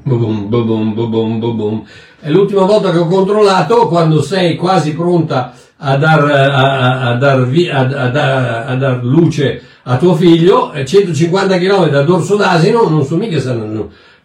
Boom, 0.02 0.48
boom, 0.48 0.94
boom, 0.94 1.86
È 2.20 2.30
l'ultima 2.30 2.64
volta 2.64 2.90
che 2.90 2.98
ho 2.98 3.06
controllato 3.06 3.88
quando 3.88 4.22
sei 4.22 4.56
quasi 4.56 4.94
pronta 4.94 5.54
a 5.76 5.96
dar, 5.96 6.24
a, 6.24 7.00
a, 7.10 7.14
dar, 7.16 7.48
a, 7.70 7.80
a 7.80 8.66
a 8.66 8.76
dar 8.76 9.04
luce 9.04 9.62
a 9.84 9.96
tuo 9.96 10.14
figlio, 10.14 10.72
150 10.74 11.58
km 11.58 11.88
da 11.88 12.02
dorso 12.02 12.36
d'asino, 12.36 12.88
non 12.88 13.04
so 13.04 13.16
mica 13.16 13.38
se 13.38 13.52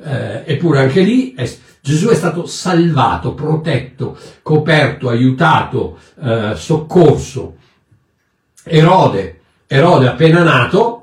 eh, 0.01 0.43
eppure 0.45 0.79
anche 0.79 1.01
lì 1.01 1.33
è, 1.33 1.49
Gesù 1.81 2.07
è 2.07 2.15
stato 2.15 2.45
salvato, 2.45 3.33
protetto, 3.33 4.17
coperto, 4.41 5.09
aiutato, 5.09 5.97
eh, 6.21 6.53
soccorso. 6.55 7.55
Erode, 8.63 9.39
Erode 9.67 10.07
appena 10.07 10.43
nato, 10.43 10.98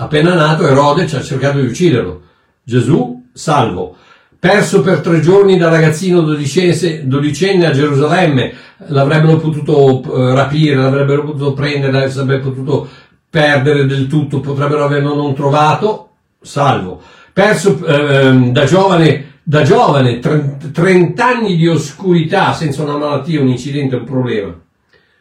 Appena 0.00 0.34
nato 0.34 0.64
Erode 0.64 1.08
ci 1.08 1.16
ha 1.16 1.22
cercato 1.22 1.58
di 1.58 1.66
ucciderlo. 1.66 2.20
Gesù, 2.62 3.26
salvo. 3.32 3.96
Perso 4.38 4.80
per 4.80 5.00
tre 5.00 5.20
giorni 5.20 5.56
da 5.58 5.68
ragazzino 5.68 6.20
dodicenne 6.20 7.66
a 7.66 7.72
Gerusalemme, 7.72 8.54
l'avrebbero 8.86 9.38
potuto 9.38 10.00
eh, 10.04 10.34
rapire, 10.34 10.76
l'avrebbero 10.76 11.24
potuto 11.24 11.52
prendere, 11.52 11.90
l'avrebbero 11.90 12.50
potuto 12.50 12.88
perdere 13.28 13.86
del 13.86 14.06
tutto, 14.06 14.38
potrebbero 14.38 14.84
averlo 14.84 15.16
non 15.16 15.34
trovato, 15.34 16.10
salvo. 16.40 17.02
Perso 17.32 17.84
eh, 17.84 18.52
da 18.52 18.64
giovane, 18.66 19.40
da 19.42 19.62
giovane, 19.62 20.20
30 20.20 21.26
anni 21.26 21.56
di 21.56 21.66
oscurità 21.66 22.52
senza 22.52 22.84
una 22.84 22.96
malattia, 22.96 23.40
un 23.40 23.48
incidente, 23.48 23.96
un 23.96 24.04
problema. 24.04 24.54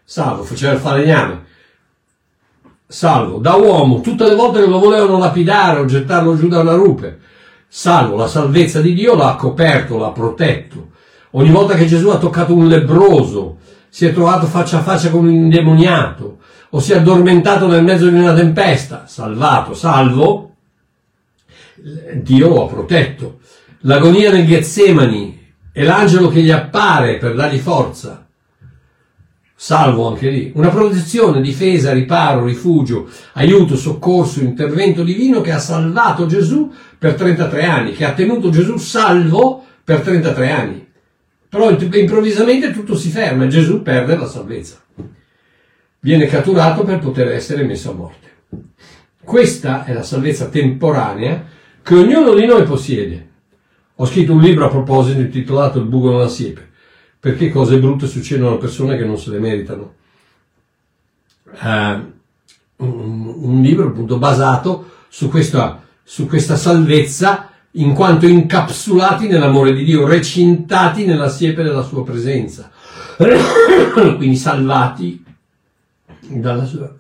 Salvo, 0.04 0.44
faceva 0.44 0.74
il 0.74 0.80
falegname 0.80 1.46
salvo, 2.88 3.39
da 3.39 3.56
uomo, 3.56 4.00
tutte 4.00 4.26
le 4.26 4.36
volte 4.36 4.62
che 4.62 4.67
lo 4.67 4.80
volevano 4.80 5.17
lapidare 5.17 5.80
o 5.80 5.86
gettarlo 5.86 6.38
giù 6.38 6.47
da 6.47 6.60
una 6.60 6.73
rupe, 6.73 7.19
salvo, 7.67 8.15
la 8.15 8.28
salvezza 8.28 8.80
di 8.80 8.93
Dio 8.93 9.15
l'ha 9.15 9.36
coperto, 9.36 9.97
l'ha 9.97 10.12
protetto. 10.12 10.91
Ogni 11.32 11.52
volta 11.52 11.76
che 11.76 11.86
Gesù 11.86 12.10
ha 12.10 12.17
toccato 12.17 12.56
un 12.56 12.67
lebroso, 12.67 13.58
si 13.89 14.06
è 14.06 14.13
trovato 14.13 14.45
faccia 14.45 14.78
a 14.78 14.82
faccia 14.82 15.10
con 15.10 15.26
un 15.26 15.32
indemoniato, 15.32 16.38
o 16.69 16.80
si 16.80 16.93
è 16.93 16.97
addormentato 16.97 17.67
nel 17.67 17.84
mezzo 17.84 18.08
di 18.08 18.17
una 18.17 18.34
tempesta, 18.34 19.04
salvato, 19.06 19.73
salvo, 19.73 20.56
Dio 22.13 22.47
lo 22.47 22.65
ha 22.65 22.67
protetto. 22.67 23.39
L'agonia 23.82 24.32
nel 24.32 24.47
Getsemani 24.47 25.54
e 25.71 25.84
l'angelo 25.84 26.30
che 26.30 26.41
gli 26.41 26.52
appare 26.52 27.17
per 27.17 27.36
dargli 27.36 27.60
forza, 27.60 28.27
salvo 29.60 30.08
anche 30.08 30.30
lì. 30.30 30.52
Una 30.54 30.70
protezione, 30.70 31.41
difesa, 31.41 31.91
riparo, 31.91 32.46
rifugio, 32.46 33.10
aiuto, 33.34 33.76
soccorso, 33.76 34.39
intervento 34.39 35.04
divino 35.04 35.41
che 35.41 35.52
ha 35.52 35.58
salvato 35.58 36.28
Gesù 36.28 36.72
per 36.98 37.15
33 37.15 37.65
anni, 37.65 37.91
che 37.93 38.06
ha 38.06 38.13
tenuto 38.13 38.52
Gesù 38.52 38.78
salvo 38.78 39.65
per 39.84 40.02
33 40.02 40.52
anni. 40.52 40.88
Però 41.50 41.72
improvvisamente 41.72 42.72
tutto 42.72 42.96
si 42.96 43.10
ferma 43.10 43.46
e 43.46 43.48
Gesù 43.48 43.82
perde 43.82 44.15
la 44.15 44.28
salvezza. 44.28 44.80
Viene 46.00 46.28
catturato 46.28 46.84
per 46.84 47.00
poter 47.00 47.30
essere 47.30 47.63
messo 47.63 47.91
a 47.91 47.96
morte. 47.96 48.28
Questa 49.24 49.86
è 49.86 49.91
la 49.91 50.04
salvezza 50.04 50.50
temporanea 50.50 51.46
che 51.82 51.96
ognuno 51.96 52.36
di 52.36 52.46
noi 52.46 52.63
possiede. 52.63 53.28
Ho 53.96 54.06
scritto 54.06 54.34
un 54.34 54.41
libro 54.41 54.65
a 54.65 54.70
proposito 54.70 55.20
intitolato 55.20 55.80
Il 55.80 55.86
buco 55.86 56.12
nella 56.12 56.28
siepe, 56.28 56.66
perché 57.28 57.50
cose 57.50 57.78
brutte 57.78 58.08
succedono 58.08 58.56
a 58.56 58.58
persone 58.58 58.96
che 58.96 59.04
non 59.04 59.18
se 59.18 59.32
le 59.32 59.40
meritano. 59.40 59.96
Uh, 61.44 62.13
un, 62.78 63.34
un, 63.36 63.62
libro 63.62 63.88
appunto 63.88 64.18
basato 64.18 64.92
su 65.10 65.28
questa, 65.28 65.84
su 66.04 66.26
questa 66.26 66.56
salvezza 66.56 67.50
in 67.72 67.94
quanto 67.94 68.28
incapsulati 68.28 69.28
nell'amore 69.28 69.74
di 69.74 69.84
Dio, 69.84 70.08
recintati 70.08 71.06
nella 71.06 71.28
siepe 71.28 71.63
della 71.63 71.84
sua 71.84 72.06
presenza, 72.06 72.72
quindi 74.16 74.38
salvati 74.38 75.22
dalla 76.22 76.63
sua... 76.63 76.96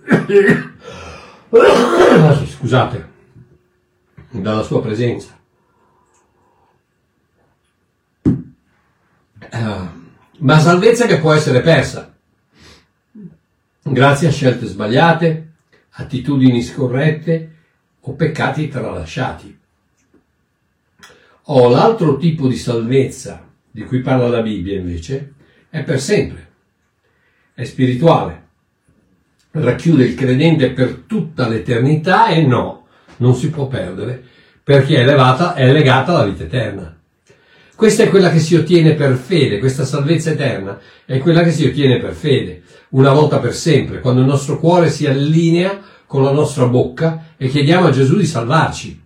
scusate, 2.57 3.09
dalla 4.31 4.63
sua 4.63 4.81
presenza. 4.81 5.35
Uh, 9.49 10.05
ma 10.37 10.59
salvezza 10.59 11.05
che 11.05 11.19
può 11.19 11.33
essere 11.33 11.61
persa 11.61 12.15
grazie 13.91 14.27
a 14.27 14.31
scelte 14.31 14.65
sbagliate, 14.65 15.51
attitudini 15.91 16.61
scorrette 16.61 17.55
o 18.01 18.13
peccati 18.13 18.67
tralasciati. 18.67 19.57
O 21.49 21.69
l'altro 21.69 22.17
tipo 22.17 22.47
di 22.47 22.55
salvezza 22.55 23.45
di 23.71 23.83
cui 23.83 24.01
parla 24.01 24.27
la 24.27 24.41
Bibbia 24.41 24.77
invece 24.77 25.33
è 25.69 25.83
per 25.83 25.99
sempre, 25.99 26.47
è 27.53 27.63
spirituale, 27.63 28.45
racchiude 29.51 30.03
il 30.03 30.15
credente 30.15 30.71
per 30.71 31.03
tutta 31.07 31.47
l'eternità 31.47 32.27
e 32.27 32.45
no, 32.45 32.87
non 33.17 33.33
si 33.35 33.49
può 33.49 33.67
perdere 33.67 34.23
perché 34.63 34.97
è, 34.97 35.01
elevata, 35.01 35.53
è 35.53 35.71
legata 35.71 36.13
alla 36.13 36.25
vita 36.25 36.43
eterna. 36.43 36.96
Questa 37.77 38.01
è 38.01 38.09
quella 38.09 38.31
che 38.31 38.39
si 38.39 38.55
ottiene 38.55 38.95
per 38.95 39.15
fede, 39.17 39.59
questa 39.59 39.85
salvezza 39.85 40.31
eterna 40.31 40.79
è 41.05 41.19
quella 41.19 41.43
che 41.43 41.51
si 41.51 41.63
ottiene 41.63 41.99
per 41.99 42.15
fede, 42.15 42.63
una 42.89 43.11
volta 43.11 43.37
per 43.37 43.53
sempre, 43.53 43.99
quando 43.99 44.21
il 44.21 44.25
nostro 44.25 44.57
cuore 44.57 44.89
si 44.89 45.05
allinea 45.05 45.79
con 46.07 46.23
la 46.23 46.31
nostra 46.31 46.65
bocca 46.65 47.35
e 47.37 47.49
chiediamo 47.49 47.85
a 47.85 47.91
Gesù 47.91 48.17
di 48.17 48.25
salvarci 48.25 48.99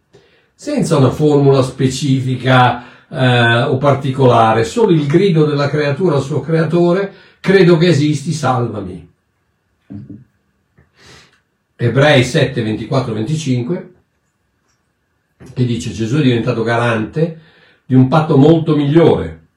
senza 0.55 0.95
una 0.95 1.09
formula 1.09 1.61
specifica 1.63 3.09
eh, 3.09 3.63
o 3.63 3.75
particolare, 3.75 4.63
solo 4.63 4.93
il 4.93 5.05
grido 5.05 5.43
della 5.43 5.67
creatura 5.67 6.15
al 6.15 6.23
suo 6.23 6.39
creatore, 6.39 7.11
credo 7.41 7.75
che 7.75 7.87
esisti, 7.87 8.31
salvami. 8.31 9.05
Ebrei 11.75 12.23
7, 12.23 12.61
24, 12.61 13.13
25, 13.13 13.93
che 15.53 15.65
dice 15.65 15.91
Gesù 15.91 16.19
è 16.19 16.21
diventato 16.21 16.63
garante 16.63 17.49
di 17.91 17.97
un 17.97 18.07
patto 18.07 18.37
molto 18.37 18.73
migliore. 18.73 19.47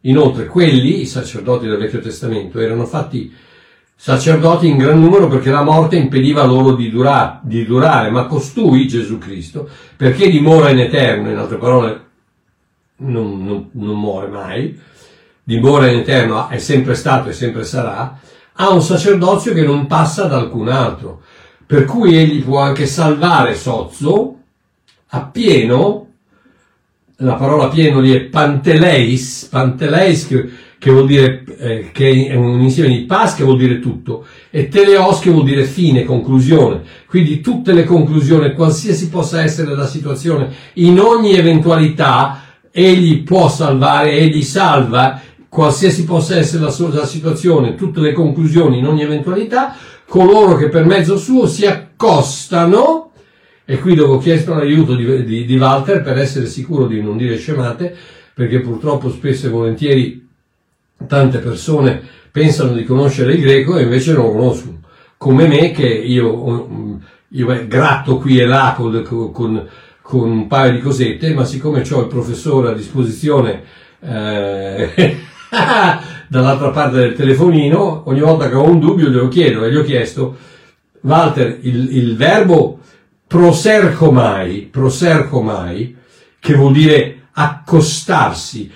Inoltre 0.00 0.46
quelli, 0.46 1.02
i 1.02 1.06
sacerdoti 1.06 1.68
del 1.68 1.78
Vecchio 1.78 2.00
Testamento, 2.00 2.58
erano 2.58 2.86
fatti 2.86 3.32
sacerdoti 3.94 4.66
in 4.66 4.78
gran 4.78 4.98
numero 4.98 5.28
perché 5.28 5.52
la 5.52 5.62
morte 5.62 5.94
impediva 5.94 6.44
loro 6.44 6.74
di, 6.74 6.90
dura- 6.90 7.38
di 7.44 7.64
durare, 7.64 8.10
ma 8.10 8.26
costui, 8.26 8.88
Gesù 8.88 9.18
Cristo, 9.18 9.68
perché 9.96 10.28
dimora 10.28 10.70
in 10.70 10.80
eterno, 10.80 11.30
in 11.30 11.36
altre 11.36 11.56
parole 11.56 12.04
non, 12.96 13.44
non, 13.44 13.68
non 13.70 13.96
muore 13.96 14.26
mai, 14.26 14.76
dimora 15.44 15.88
in 15.88 16.00
eterno, 16.00 16.48
è 16.48 16.58
sempre 16.58 16.96
stato 16.96 17.28
e 17.28 17.32
sempre 17.32 17.62
sarà, 17.62 18.18
ha 18.54 18.70
un 18.70 18.82
sacerdozio 18.82 19.54
che 19.54 19.62
non 19.62 19.86
passa 19.86 20.24
da 20.24 20.36
alcun 20.36 20.66
altro, 20.66 21.22
per 21.64 21.84
cui 21.84 22.16
egli 22.16 22.42
può 22.42 22.58
anche 22.58 22.86
salvare 22.86 23.54
Sozzo 23.54 24.34
appieno, 25.06 26.08
la 27.18 27.34
parola 27.34 27.68
pieno 27.68 28.00
lì 28.00 28.12
è 28.12 28.20
panteleis, 28.22 29.48
panteleis 29.50 30.26
che 30.26 30.48
che 30.84 30.90
vuol 30.90 31.06
dire 31.06 31.44
eh, 31.60 31.90
che 31.92 32.26
è 32.26 32.34
un 32.34 32.60
insieme 32.60 32.90
di 32.90 33.04
pas 33.06 33.34
che 33.34 33.42
vuol 33.42 33.56
dire 33.56 33.80
tutto 33.80 34.26
e 34.50 34.68
teleos 34.68 35.18
che 35.20 35.30
vuol 35.30 35.44
dire 35.44 35.64
fine, 35.64 36.04
conclusione. 36.04 36.82
Quindi 37.06 37.40
tutte 37.40 37.72
le 37.72 37.84
conclusioni, 37.84 38.52
qualsiasi 38.52 39.08
possa 39.08 39.42
essere 39.42 39.74
la 39.74 39.86
situazione, 39.86 40.52
in 40.74 41.00
ogni 41.00 41.32
eventualità 41.32 42.42
egli 42.70 43.22
può 43.22 43.48
salvare, 43.48 44.12
egli 44.12 44.42
salva, 44.42 45.18
qualsiasi 45.48 46.04
possa 46.04 46.36
essere 46.36 46.64
la, 46.64 46.74
la 46.92 47.06
situazione, 47.06 47.76
tutte 47.76 48.00
le 48.00 48.12
conclusioni 48.12 48.76
in 48.76 48.86
ogni 48.86 49.00
eventualità, 49.00 49.74
coloro 50.06 50.54
che 50.56 50.68
per 50.68 50.84
mezzo 50.84 51.16
suo 51.16 51.46
si 51.46 51.64
accostano 51.64 53.03
e 53.66 53.78
qui 53.78 53.94
devo 53.94 54.18
chiedere 54.18 54.56
l'aiuto 54.56 54.94
di, 54.94 55.24
di, 55.24 55.44
di 55.46 55.56
Walter 55.56 56.02
per 56.02 56.18
essere 56.18 56.46
sicuro 56.46 56.86
di 56.86 57.00
non 57.00 57.16
dire 57.16 57.36
scemate, 57.36 57.96
perché 58.34 58.60
purtroppo 58.60 59.10
spesso 59.10 59.46
e 59.46 59.50
volentieri 59.50 60.28
tante 61.06 61.38
persone 61.38 62.02
pensano 62.30 62.72
di 62.72 62.84
conoscere 62.84 63.34
il 63.34 63.40
greco 63.40 63.76
e 63.76 63.82
invece 63.82 64.12
non 64.12 64.24
lo 64.24 64.32
conoscono, 64.32 64.80
come 65.16 65.46
me 65.46 65.70
che 65.70 65.86
io, 65.86 67.00
io 67.28 67.66
gratto 67.66 68.18
qui 68.18 68.38
e 68.38 68.46
là 68.46 68.74
con, 68.76 69.02
con, 69.02 69.68
con, 70.02 70.30
un 70.30 70.46
paio 70.46 70.72
di 70.72 70.80
cosette, 70.80 71.32
ma 71.32 71.44
siccome 71.44 71.84
ho 71.88 72.00
il 72.00 72.08
professore 72.08 72.70
a 72.70 72.74
disposizione 72.74 73.62
eh, 74.00 75.16
dall'altra 76.28 76.70
parte 76.70 76.96
del 76.96 77.14
telefonino, 77.14 78.02
ogni 78.06 78.20
volta 78.20 78.48
che 78.48 78.56
ho 78.56 78.68
un 78.68 78.80
dubbio 78.80 79.08
glielo 79.08 79.28
chiedo 79.28 79.64
e 79.64 79.70
gli 79.70 79.76
ho 79.76 79.84
chiesto, 79.84 80.36
Walter, 81.02 81.58
il, 81.62 81.96
il 81.96 82.16
verbo 82.16 82.80
prosercomai, 83.34 84.68
prosercomai, 84.70 85.96
che 86.38 86.54
vuol 86.54 86.72
dire 86.72 87.22
accostarsi, 87.32 88.70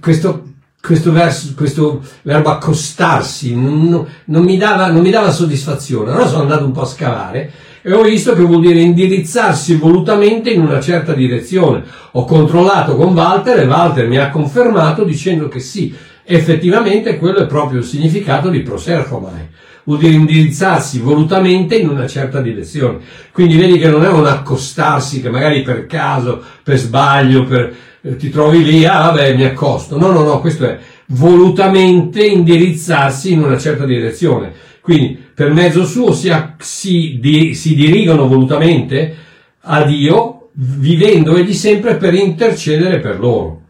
questo 0.00 0.50
questo, 0.82 1.12
verso, 1.12 1.52
questo 1.54 2.02
verbo 2.22 2.50
accostarsi 2.50 3.54
non, 3.54 4.04
non, 4.24 4.42
mi 4.42 4.56
dava, 4.56 4.90
non 4.90 5.02
mi 5.02 5.10
dava 5.10 5.30
soddisfazione. 5.30 6.10
Allora 6.10 6.26
sono 6.26 6.42
andato 6.42 6.64
un 6.64 6.72
po' 6.72 6.80
a 6.80 6.86
scavare 6.86 7.52
e 7.80 7.92
ho 7.92 8.02
visto 8.02 8.34
che 8.34 8.42
vuol 8.42 8.62
dire 8.62 8.80
indirizzarsi 8.80 9.76
volutamente 9.76 10.50
in 10.50 10.62
una 10.62 10.80
certa 10.80 11.12
direzione. 11.12 11.84
Ho 12.10 12.24
controllato 12.24 12.96
con 12.96 13.14
Walter 13.14 13.60
e 13.60 13.66
Walter 13.66 14.08
mi 14.08 14.18
ha 14.18 14.30
confermato 14.30 15.04
dicendo 15.04 15.46
che 15.46 15.60
sì, 15.60 15.94
effettivamente 16.24 17.18
quello 17.18 17.38
è 17.38 17.46
proprio 17.46 17.78
il 17.78 17.84
significato 17.84 18.48
di 18.48 18.62
proserfomai. 18.62 19.48
Vuol 19.84 19.98
dire 19.98 20.12
indirizzarsi 20.12 21.00
volutamente 21.00 21.76
in 21.76 21.88
una 21.88 22.06
certa 22.06 22.40
direzione. 22.40 22.98
Quindi 23.32 23.56
vedi 23.56 23.78
che 23.78 23.88
non 23.88 24.04
è 24.04 24.08
un 24.08 24.26
accostarsi 24.26 25.20
che 25.20 25.30
magari 25.30 25.62
per 25.62 25.86
caso, 25.86 26.42
per 26.62 26.78
sbaglio, 26.78 27.44
per, 27.44 27.74
eh, 28.00 28.16
ti 28.16 28.30
trovi 28.30 28.64
lì, 28.64 28.84
ah 28.84 29.10
vabbè 29.10 29.34
mi 29.34 29.44
accosto. 29.44 29.98
No, 29.98 30.10
no, 30.10 30.22
no, 30.22 30.40
questo 30.40 30.66
è 30.66 30.78
volutamente 31.06 32.24
indirizzarsi 32.24 33.32
in 33.32 33.42
una 33.42 33.58
certa 33.58 33.84
direzione. 33.84 34.52
Quindi 34.80 35.18
per 35.34 35.52
mezzo 35.52 35.84
suo 35.84 36.12
si, 36.12 36.30
si, 36.58 37.18
di, 37.20 37.54
si 37.54 37.74
dirigono 37.74 38.26
volutamente 38.26 39.14
a 39.60 39.84
Dio, 39.84 40.48
vivendo 40.54 41.36
egli 41.36 41.54
sempre 41.54 41.96
per 41.96 42.14
intercedere 42.14 42.98
per 42.98 43.18
loro. 43.18 43.62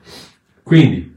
Quindi, 0.63 1.12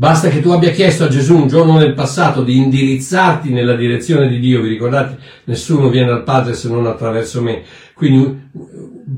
basta 0.00 0.30
che 0.30 0.40
tu 0.40 0.48
abbia 0.48 0.70
chiesto 0.70 1.04
a 1.04 1.08
Gesù 1.08 1.36
un 1.36 1.46
giorno 1.46 1.76
nel 1.76 1.92
passato 1.92 2.42
di 2.42 2.56
indirizzarti 2.56 3.50
nella 3.50 3.76
direzione 3.76 4.28
di 4.28 4.38
Dio, 4.38 4.62
vi 4.62 4.70
ricordate? 4.70 5.18
Nessuno 5.44 5.90
viene 5.90 6.10
al 6.10 6.22
Padre 6.22 6.54
se 6.54 6.70
non 6.70 6.86
attraverso 6.86 7.42
me. 7.42 7.60
Quindi 7.92 8.48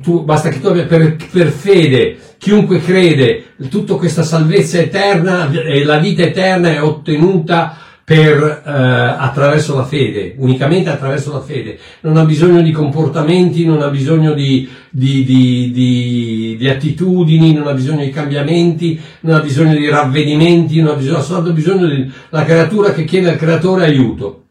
tu, 0.02 0.24
basta 0.24 0.48
che 0.48 0.60
tu 0.60 0.66
abbia 0.66 0.84
per, 0.86 1.14
per 1.30 1.50
fede 1.50 2.18
chiunque 2.36 2.80
crede, 2.80 3.54
tutta 3.70 3.94
questa 3.94 4.24
salvezza 4.24 4.80
eterna 4.80 5.48
e 5.52 5.84
la 5.84 5.98
vita 5.98 6.22
eterna 6.22 6.72
è 6.72 6.82
ottenuta 6.82 7.76
per, 8.12 8.62
eh, 8.66 8.70
attraverso 8.70 9.74
la 9.74 9.84
fede, 9.84 10.34
unicamente 10.36 10.90
attraverso 10.90 11.32
la 11.32 11.40
fede. 11.40 11.78
Non 12.00 12.18
ha 12.18 12.26
bisogno 12.26 12.60
di 12.60 12.70
comportamenti, 12.70 13.64
non 13.64 13.80
ha 13.80 13.88
bisogno 13.88 14.34
di, 14.34 14.68
di, 14.90 15.24
di, 15.24 16.56
di, 16.58 16.68
attitudini, 16.68 17.54
non 17.54 17.68
ha 17.68 17.72
bisogno 17.72 18.04
di 18.04 18.10
cambiamenti, 18.10 19.00
non 19.20 19.36
ha 19.36 19.40
bisogno 19.40 19.74
di 19.74 19.88
ravvedimenti, 19.88 20.82
non 20.82 20.92
ha 20.92 20.96
bisogno, 20.96 21.16
ha 21.16 21.22
soltanto 21.22 21.52
bisogno 21.54 21.86
della 21.86 22.44
creatura 22.44 22.92
che 22.92 23.04
chiede 23.04 23.30
al 23.30 23.36
creatore 23.36 23.84
aiuto. 23.86 24.42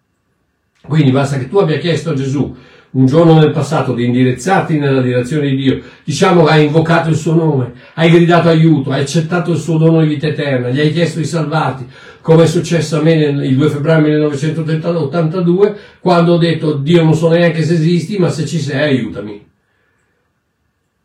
Quindi 0.82 1.12
basta 1.12 1.38
che 1.38 1.47
tu 1.47 1.58
abbia 1.58 1.78
chiesto 1.78 2.10
a 2.10 2.15
Gesù 2.15 2.56
un 2.91 3.06
giorno 3.06 3.39
nel 3.39 3.52
passato 3.52 3.93
di 3.93 4.06
indirizzarti 4.06 4.78
nella 4.78 5.02
direzione 5.02 5.50
di 5.50 5.56
Dio, 5.56 5.82
diciamo 6.04 6.43
che 6.43 6.52
hai 6.52 6.65
invocato 6.65 7.10
il 7.10 7.15
suo 7.15 7.34
nome, 7.34 7.71
hai 7.93 8.10
gridato 8.10 8.50
aiuto, 8.50 8.91
hai 8.91 9.02
accettato 9.02 9.52
il 9.52 9.58
suo 9.58 9.78
dono 9.78 10.02
di 10.02 10.08
vita 10.08 10.28
eterna, 10.28 10.69
gli 10.69 10.80
hai 10.80 10.91
chiesto 10.91 11.19
di 11.19 11.26
salvarti, 11.26 11.86
come 12.21 12.43
è 12.43 12.47
successo 12.47 12.97
a 12.97 13.01
me 13.01 13.13
il 13.13 13.57
2 13.57 13.69
febbraio 13.69 14.01
1982, 14.01 15.77
quando 15.99 16.34
ho 16.34 16.38
detto 16.38 16.73
Dio 16.73 17.03
non 17.03 17.15
so 17.15 17.29
neanche 17.29 17.63
se 17.63 17.73
esisti, 17.73 18.17
ma 18.17 18.29
se 18.29 18.45
ci 18.45 18.60
sei 18.60 18.81
aiutami. 18.81 19.45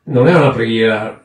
Non 0.05 0.29
è 0.29 0.35
una 0.35 0.51
preghiera 0.51 1.21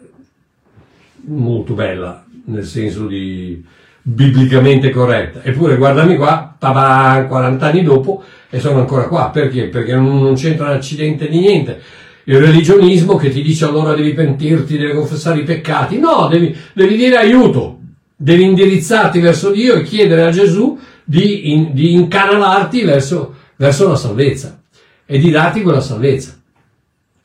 molto 1.25 1.73
bella, 1.73 2.25
nel 2.45 2.65
senso 2.65 3.05
di 3.05 3.63
biblicamente 4.01 4.89
corretta. 4.89 5.43
Eppure 5.43 5.75
guardami 5.75 6.15
qua, 6.15 6.55
tabà, 6.57 7.25
40 7.27 7.65
anni 7.65 7.83
dopo, 7.83 8.23
e 8.49 8.59
sono 8.59 8.79
ancora 8.79 9.07
qua. 9.07 9.29
Perché? 9.29 9.67
Perché 9.67 9.93
non, 9.93 10.21
non 10.21 10.35
c'entra 10.35 10.67
un 10.67 10.73
accidente 10.73 11.27
di 11.27 11.39
niente. 11.39 11.81
Il 12.23 12.39
religionismo 12.39 13.17
che 13.17 13.29
ti 13.29 13.41
dice 13.41 13.65
allora 13.65 13.93
devi 13.93 14.13
pentirti, 14.13 14.77
devi 14.77 14.93
confessare 14.93 15.39
i 15.39 15.43
peccati. 15.43 15.99
No, 15.99 16.27
devi, 16.29 16.55
devi 16.73 16.95
dire 16.95 17.17
aiuto. 17.17 17.80
Devi 18.23 18.43
indirizzarti 18.43 19.19
verso 19.19 19.49
Dio 19.49 19.73
e 19.73 19.81
chiedere 19.81 20.21
a 20.21 20.29
Gesù 20.29 20.77
di, 21.03 21.53
in, 21.53 21.73
di 21.73 21.93
incanalarti 21.93 22.83
verso, 22.83 23.33
verso 23.55 23.87
la 23.87 23.95
salvezza 23.95 24.61
e 25.07 25.17
di 25.17 25.31
darti 25.31 25.63
quella 25.63 25.81
salvezza. 25.81 26.39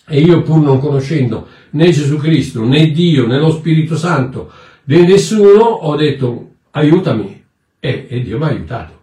E 0.09 0.20
io 0.20 0.40
pur 0.40 0.62
non 0.62 0.80
conoscendo 0.80 1.48
né 1.72 1.90
Gesù 1.90 2.16
Cristo, 2.16 2.64
né 2.64 2.92
Dio, 2.92 3.26
né 3.26 3.38
lo 3.38 3.52
Spirito 3.52 3.94
Santo, 3.94 4.50
né 4.85 5.04
nessuno, 5.04 5.64
ho 5.64 5.94
detto 5.96 6.52
aiutami. 6.70 7.44
E, 7.78 8.06
e 8.09 8.22
Dio 8.22 8.38
mi 8.38 8.44
ha 8.44 8.48
aiutato. 8.48 9.02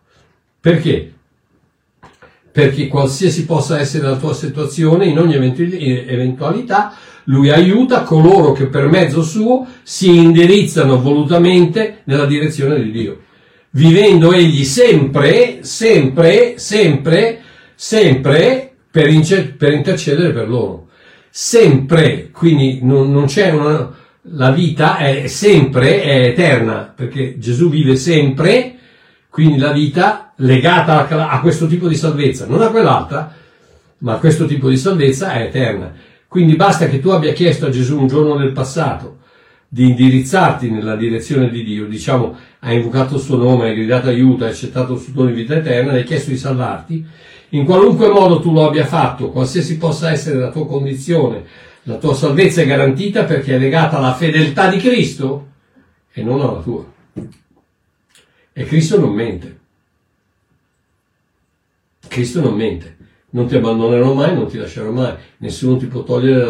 Perché? 0.59 1.13
Perché 2.51 2.87
qualsiasi 2.87 3.45
possa 3.45 3.79
essere 3.79 4.07
la 4.07 4.17
tua 4.17 4.33
situazione, 4.33 5.05
in 5.05 5.19
ogni 5.19 5.35
eventualità, 5.35 6.95
lui 7.25 7.49
aiuta 7.49 8.03
coloro 8.03 8.51
che 8.51 8.65
per 8.65 8.87
mezzo 8.87 9.21
suo 9.21 9.65
si 9.83 10.15
indirizzano 10.15 11.01
volutamente 11.01 11.99
nella 12.05 12.25
direzione 12.25 12.81
di 12.81 12.91
Dio, 12.91 13.21
vivendo 13.71 14.33
egli 14.33 14.63
sempre, 14.63 15.59
sempre, 15.61 16.57
sempre, 16.57 17.39
sempre 17.75 18.73
per, 18.91 19.09
incer- 19.09 19.55
per 19.55 19.73
intercedere 19.73 20.31
per 20.31 20.49
loro. 20.49 20.87
Sempre, 21.29 22.29
quindi 22.31 22.79
non, 22.83 23.11
non 23.11 23.25
c'è 23.25 23.49
una, 23.51 23.91
la 24.33 24.51
vita 24.51 24.97
è 24.97 25.27
sempre, 25.27 26.03
è 26.03 26.25
eterna, 26.27 26.93
perché 26.95 27.39
Gesù 27.39 27.69
vive 27.69 27.95
sempre, 27.95 28.75
quindi 29.29 29.57
la 29.57 29.71
vita 29.71 30.33
legata 30.37 31.07
a 31.07 31.39
questo 31.41 31.65
tipo 31.65 31.87
di 31.87 31.95
salvezza, 31.95 32.45
non 32.45 32.61
a 32.61 32.67
quell'altra, 32.67 33.33
ma 33.99 34.13
a 34.13 34.17
questo 34.17 34.45
tipo 34.45 34.69
di 34.69 34.77
salvezza 34.77 35.33
è 35.33 35.43
eterna. 35.43 35.91
Quindi 36.33 36.55
basta 36.55 36.87
che 36.87 36.99
tu 36.99 37.09
abbia 37.09 37.31
chiesto 37.31 37.67
a 37.67 37.69
Gesù 37.69 37.99
un 37.99 38.07
giorno 38.07 38.33
nel 38.33 38.53
passato 38.53 39.19
di 39.67 39.89
indirizzarti 39.89 40.67
nella 40.71 40.95
direzione 40.95 41.47
di 41.47 41.63
Dio, 41.63 41.85
diciamo, 41.85 42.35
hai 42.61 42.77
invocato 42.77 43.17
il 43.17 43.21
suo 43.21 43.37
nome, 43.37 43.69
hai 43.69 43.75
gridato 43.75 44.07
aiuto, 44.07 44.43
hai 44.43 44.49
accettato 44.49 44.93
il 44.93 44.99
suo 44.99 45.13
dono 45.13 45.29
di 45.29 45.35
vita 45.35 45.53
eterna, 45.53 45.91
hai 45.91 46.03
chiesto 46.03 46.31
di 46.31 46.37
salvarti, 46.37 47.05
in 47.49 47.65
qualunque 47.65 48.09
modo 48.09 48.39
tu 48.39 48.51
lo 48.51 48.67
abbia 48.67 48.83
fatto, 48.83 49.29
qualsiasi 49.29 49.77
possa 49.77 50.09
essere 50.09 50.39
la 50.39 50.49
tua 50.49 50.65
condizione, 50.65 51.43
la 51.83 51.97
tua 51.97 52.15
salvezza 52.15 52.63
è 52.63 52.65
garantita 52.65 53.25
perché 53.25 53.53
è 53.53 53.59
legata 53.59 53.97
alla 53.97 54.15
fedeltà 54.15 54.71
di 54.71 54.77
Cristo 54.77 55.49
e 56.11 56.23
non 56.23 56.41
alla 56.41 56.61
tua. 56.61 56.83
E 58.53 58.63
Cristo 58.63 58.99
non 58.99 59.13
mente. 59.13 59.59
Cristo 62.07 62.41
non 62.41 62.55
mente. 62.55 63.02
Non 63.33 63.47
ti 63.47 63.55
abbandonerò 63.55 64.13
mai, 64.13 64.33
non 64.33 64.47
ti 64.47 64.57
lascerò 64.57 64.91
mai. 64.91 65.13
Nessuno 65.37 65.77
ti 65.77 65.87
può 65.87 66.03
togliere 66.03 66.45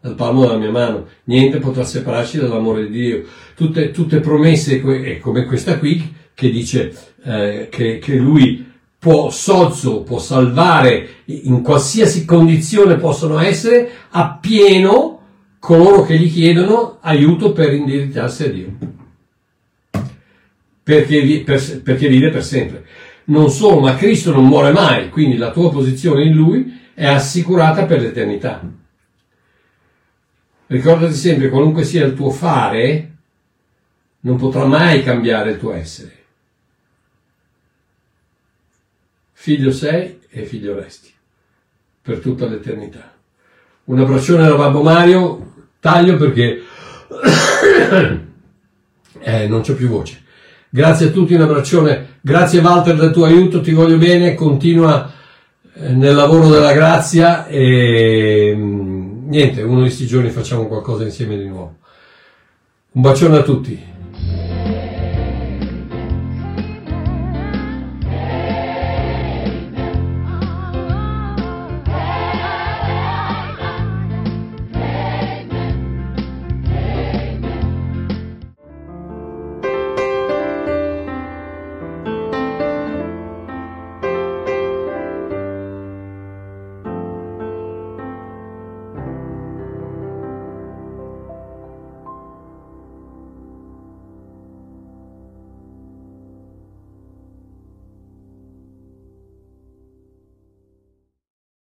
dal, 0.00 0.14
palmo 0.14 0.42
della 0.42 0.56
mia 0.56 0.70
mano. 0.70 1.06
Niente 1.24 1.58
potrà 1.58 1.84
separarci 1.84 2.38
dall'amore 2.38 2.88
di 2.88 2.90
Dio. 2.90 3.24
Tutte, 3.56 3.90
tutte 3.90 4.20
promesse, 4.20 4.80
come 5.20 5.44
questa 5.44 5.78
qui, 5.78 6.14
che 6.34 6.50
dice 6.50 6.94
eh, 7.24 7.68
che, 7.70 7.98
che 7.98 8.16
Lui 8.16 8.70
può 9.02 9.30
sozzo, 9.30 10.02
può 10.02 10.20
salvare 10.20 11.08
in 11.24 11.60
qualsiasi 11.60 12.24
condizione 12.24 12.94
possono 12.94 13.40
essere, 13.40 13.90
appieno 14.10 15.20
coloro 15.58 16.04
che 16.04 16.16
gli 16.16 16.30
chiedono 16.30 16.98
aiuto 17.00 17.50
per 17.50 17.72
indirizzarsi 17.72 18.44
a 18.44 18.48
Dio. 18.48 18.76
Perché, 20.84 21.42
per, 21.44 21.82
perché 21.82 22.06
vive 22.06 22.30
per 22.30 22.44
sempre. 22.44 22.84
Non 23.24 23.50
solo, 23.50 23.80
ma 23.80 23.94
Cristo 23.94 24.32
non 24.32 24.46
muore 24.46 24.72
mai, 24.72 25.08
quindi 25.10 25.36
la 25.36 25.50
tua 25.50 25.70
posizione 25.70 26.24
in 26.24 26.34
Lui 26.34 26.80
è 26.94 27.06
assicurata 27.06 27.84
per 27.84 28.00
l'eternità. 28.00 28.62
Ricordati 30.66 31.14
sempre, 31.14 31.48
qualunque 31.48 31.84
sia 31.84 32.04
il 32.04 32.14
tuo 32.14 32.30
fare, 32.30 33.10
non 34.20 34.36
potrà 34.36 34.64
mai 34.64 35.02
cambiare 35.02 35.52
il 35.52 35.58
tuo 35.58 35.72
essere. 35.72 36.20
figlio 39.42 39.72
sei 39.72 40.20
e 40.28 40.44
figlio 40.44 40.78
resti, 40.78 41.12
per 42.00 42.20
tutta 42.20 42.46
l'eternità. 42.46 43.12
Un 43.86 43.98
abbraccione 43.98 44.46
da 44.46 44.54
Babbo 44.54 44.84
Mario, 44.84 45.66
taglio 45.80 46.16
perché 46.16 46.62
eh, 49.18 49.48
non 49.48 49.62
c'ho 49.62 49.74
più 49.74 49.88
voce. 49.88 50.22
Grazie 50.74 51.08
a 51.08 51.10
tutti, 51.10 51.34
un 51.34 51.42
abbraccione, 51.42 52.16
grazie 52.22 52.60
Walter 52.60 52.96
del 52.96 53.10
tuo 53.10 53.26
aiuto, 53.26 53.60
ti 53.60 53.72
voglio 53.72 53.98
bene, 53.98 54.32
continua 54.32 55.12
eh, 55.74 55.92
nel 55.92 56.14
lavoro 56.14 56.48
della 56.48 56.72
grazia 56.72 57.46
e 57.46 58.54
mm, 58.56 59.28
niente, 59.28 59.60
uno 59.60 59.80
di 59.80 59.88
questi 59.88 60.06
giorni 60.06 60.30
facciamo 60.30 60.66
qualcosa 60.68 61.04
insieme 61.04 61.36
di 61.36 61.46
nuovo. 61.46 61.76
Un 62.92 63.02
bacione 63.02 63.36
a 63.36 63.42
tutti. 63.42 63.78